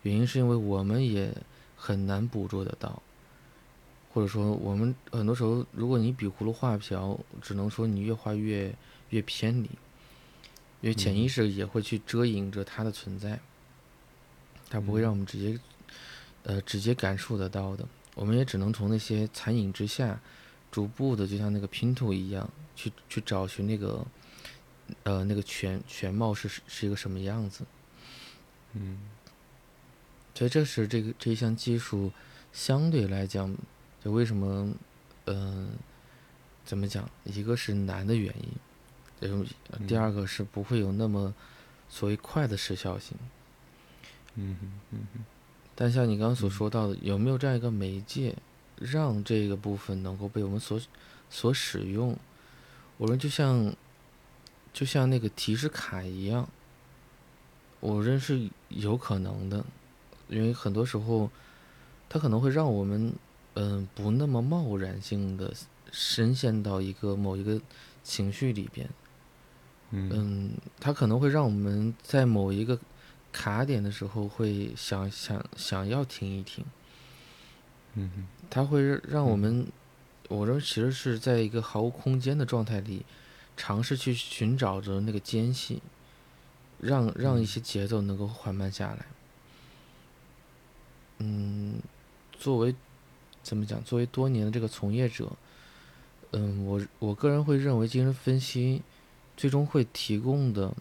[0.03, 1.35] 原因，是因为我们也
[1.75, 3.01] 很难捕捉得到，
[4.13, 8.73] 或者说，我们很多时候，如果你比葫芦画瓢，只能说你越画越
[9.09, 9.69] 越偏离，
[10.79, 13.37] 因为潜意识也会去遮掩着它的存在，
[14.69, 15.59] 它不会让我们直接
[16.43, 20.19] 呃直接感受得到的，我们也只能从那些残影之下，
[20.71, 24.05] 逐步的，就像那个拼图一样，去去找寻那个
[25.03, 27.65] 呃那个全全貌是是一个什么样子。
[28.73, 28.99] 嗯，
[30.33, 32.11] 所以这是这个这一项技术
[32.51, 33.55] 相对来讲，
[34.03, 34.73] 就为什么，
[35.25, 35.69] 嗯、
[36.65, 37.09] 怎么讲？
[37.23, 38.33] 一个是难的原
[39.21, 39.47] 因，
[39.87, 41.33] 第二个是不会有那么
[41.87, 43.15] 所谓快的时效性。
[44.35, 45.23] 嗯哼嗯哼
[45.75, 48.35] 但像你刚刚所说到的，有没有这样一个媒介，
[48.77, 50.79] 让这个部分能够被我们所
[51.29, 52.17] 所使用？
[52.97, 53.73] 我认为就像
[54.71, 56.47] 就像那个提示卡一样，
[57.79, 59.65] 我认为是有可能的，
[60.27, 61.29] 因为很多时候
[62.07, 63.13] 它可能会让我们
[63.55, 65.53] 嗯、不那么贸然性的
[65.91, 67.61] 深陷到一个某一个
[68.03, 68.89] 情绪里边，
[69.91, 70.09] 嗯。
[70.11, 72.79] 嗯，它可能会让我们在某一个
[73.33, 76.63] 卡点的时候会想想想要停一停。
[77.95, 79.67] 嗯哼它会让让我嗯们，
[80.29, 83.05] 我认为其实是在一个毫无空间的状态里，
[83.57, 85.81] 尝试去寻找着那个间隙，
[86.79, 89.05] 让让一嗯些节奏能够缓慢下来。
[91.19, 91.79] 嗯，
[92.31, 92.75] 作为
[93.43, 93.83] 怎么讲？
[93.83, 95.31] 作为多年的这个从业者，
[96.31, 98.81] 嗯，我我个人会认为精神分析
[99.37, 100.73] 最终会提供的，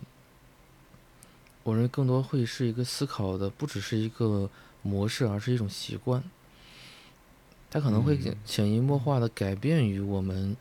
[1.65, 4.51] 我认为更多会是一个思考的，不只是一个
[4.83, 6.23] 模式，而是一种习惯。
[7.71, 10.57] 它可能会嗯潜移默化的改变于我们，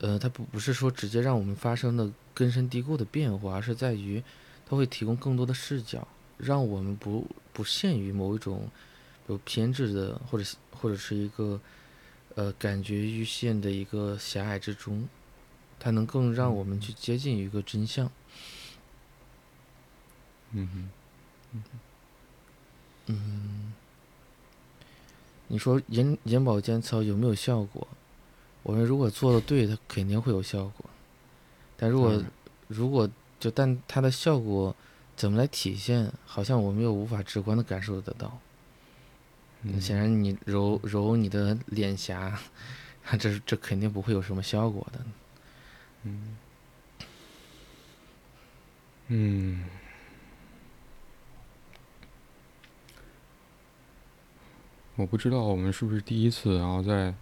[0.00, 4.22] 呃，它不不是说直接让我们发生的根深蒂固的变化，而是在于
[4.66, 8.68] 它会提供更多的视角，让我们不不限于某一种
[9.28, 11.60] 有偏执的或者或者是一个
[12.34, 15.08] 呃感觉局限的一个狭隘之中，
[15.78, 18.06] 它能更让我们去接近一个真相。
[18.06, 18.10] 嗯
[20.54, 20.90] 哼
[23.06, 23.72] 嗯，
[25.48, 27.86] 你说眼眼保健操有没有效果？
[28.62, 30.86] 我们如果做的对，它肯定会有效果。
[31.76, 32.22] 但如果
[32.68, 34.74] 如果就但它的效果
[35.16, 38.38] 怎么来体现，好像我们又无法直观的感受得到。
[39.62, 42.38] 嗯显然，你揉揉你的脸颊，
[43.18, 45.00] 这这肯定不会有什么效果的。
[46.04, 46.36] 嗯
[49.08, 49.64] 嗯，
[54.96, 57.14] 我不知道我们是不是第一次，然后在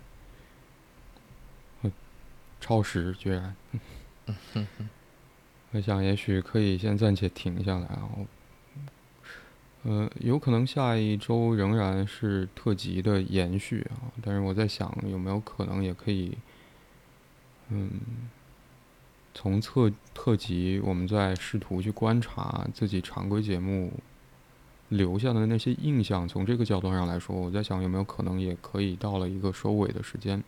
[1.82, 1.93] 呃
[2.61, 3.57] 超时，居然。
[5.73, 8.09] 我想也许可以先暂且停下来啊。
[8.16, 8.27] 我
[9.85, 16.39] 呃，有可能下一周仍然是特辑的延续啊，但是我在想有没有可能也可以，
[17.69, 17.90] 嗯，
[19.35, 23.93] 从特特辑我们再试图去观察自己常规节目
[24.93, 30.43] 留下的那些印象，从这个角度上来说，我在想有没有可能也可以到了一个收尾的时间。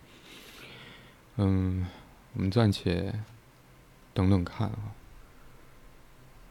[1.36, 1.86] 嗯，
[2.34, 3.12] 我们暂且
[4.12, 4.92] 等等看啊。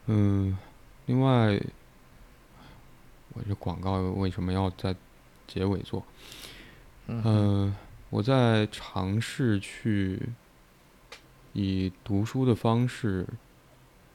[0.06, 0.58] 嗯，
[1.06, 1.60] 另外，
[3.32, 4.94] 我这广告为什么要在
[5.46, 6.02] 结尾做？
[7.06, 7.76] 嗯嗯、
[8.10, 10.20] 我在尝试去
[11.52, 13.26] 以读书的方式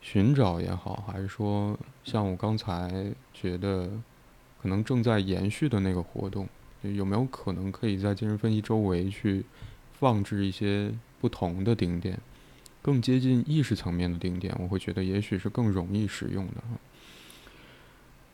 [0.02, 3.90] 寻找也好，还是说像我刚才觉得
[4.62, 6.48] 可能正在延续的那个活动，
[6.82, 9.46] 有没有可能可以在精神分析周围去
[9.94, 12.20] 放置一些不同的顶点，
[12.82, 14.56] 更接近意识层面的顶点？
[14.60, 16.56] 我会觉得也许是更容易使用的。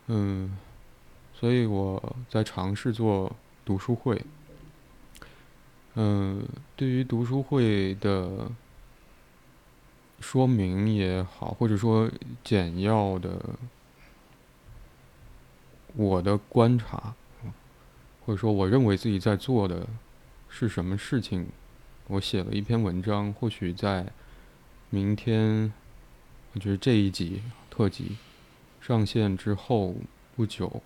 [0.08, 0.56] 嗯，
[1.34, 3.36] 所以我在尝试做
[3.66, 4.22] 读书会。
[5.96, 8.52] 嗯，对于读书会的
[10.20, 12.10] 说明也好，或者说
[12.44, 13.40] 简要的
[15.96, 17.14] 我的观察，
[18.26, 19.88] 或者说我认为自己在做的
[20.50, 21.48] 是什么事情，
[22.08, 24.06] 我写了一篇文章，或许在
[24.90, 25.72] 明天，
[26.56, 28.18] 就是这一集特辑
[28.82, 29.96] 上线之后
[30.36, 30.82] 不久，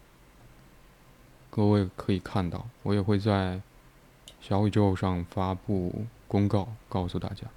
[1.50, 3.62] 各位可以看到，我也会在
[4.42, 7.48] 小宇宙上发布公告，告诉大家。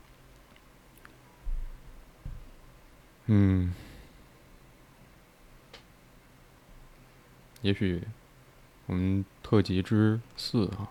[3.35, 3.73] 嗯，
[7.63, 8.03] 也许
[8.85, 10.91] 我们特辑之四啊，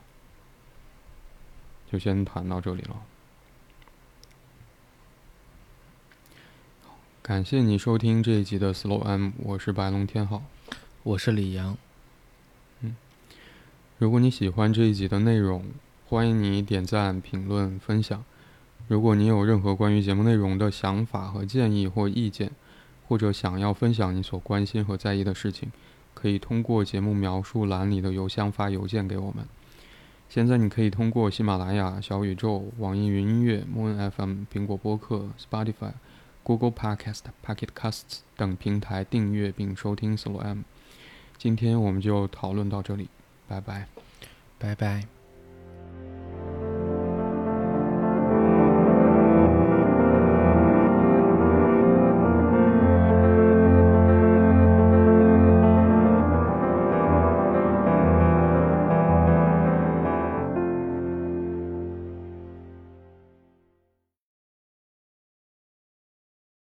[1.92, 3.04] 就先谈到这里了。
[7.22, 10.42] 感谢你收听这一集的 Slow M，我是白龙天浩。
[11.04, 11.78] 我是李阳，
[12.80, 12.96] 嗯
[14.00, 15.64] 如果你喜欢这一集的内容，
[16.08, 18.26] 欢迎你点赞、评论、分享。
[18.92, 22.52] 如果你有任何关于节目内容的想法和建议或意见，
[23.08, 25.72] 或者想要分享你所关心和在意的事情，
[26.14, 29.46] 可以通过节目描述栏里的邮箱发邮件给我们。
[30.28, 35.94] 现在你可以通过喜马拉雅、小宇宙、网易云音乐、Moon FM、苹果播客、Spotify
[36.44, 40.64] Google Podcast、Pocket Casts 等平台订阅并收听 Solo M。
[41.38, 43.08] 今天我们就讨论到这里，
[43.48, 43.88] 拜拜。
[44.60, 45.21] 拜拜。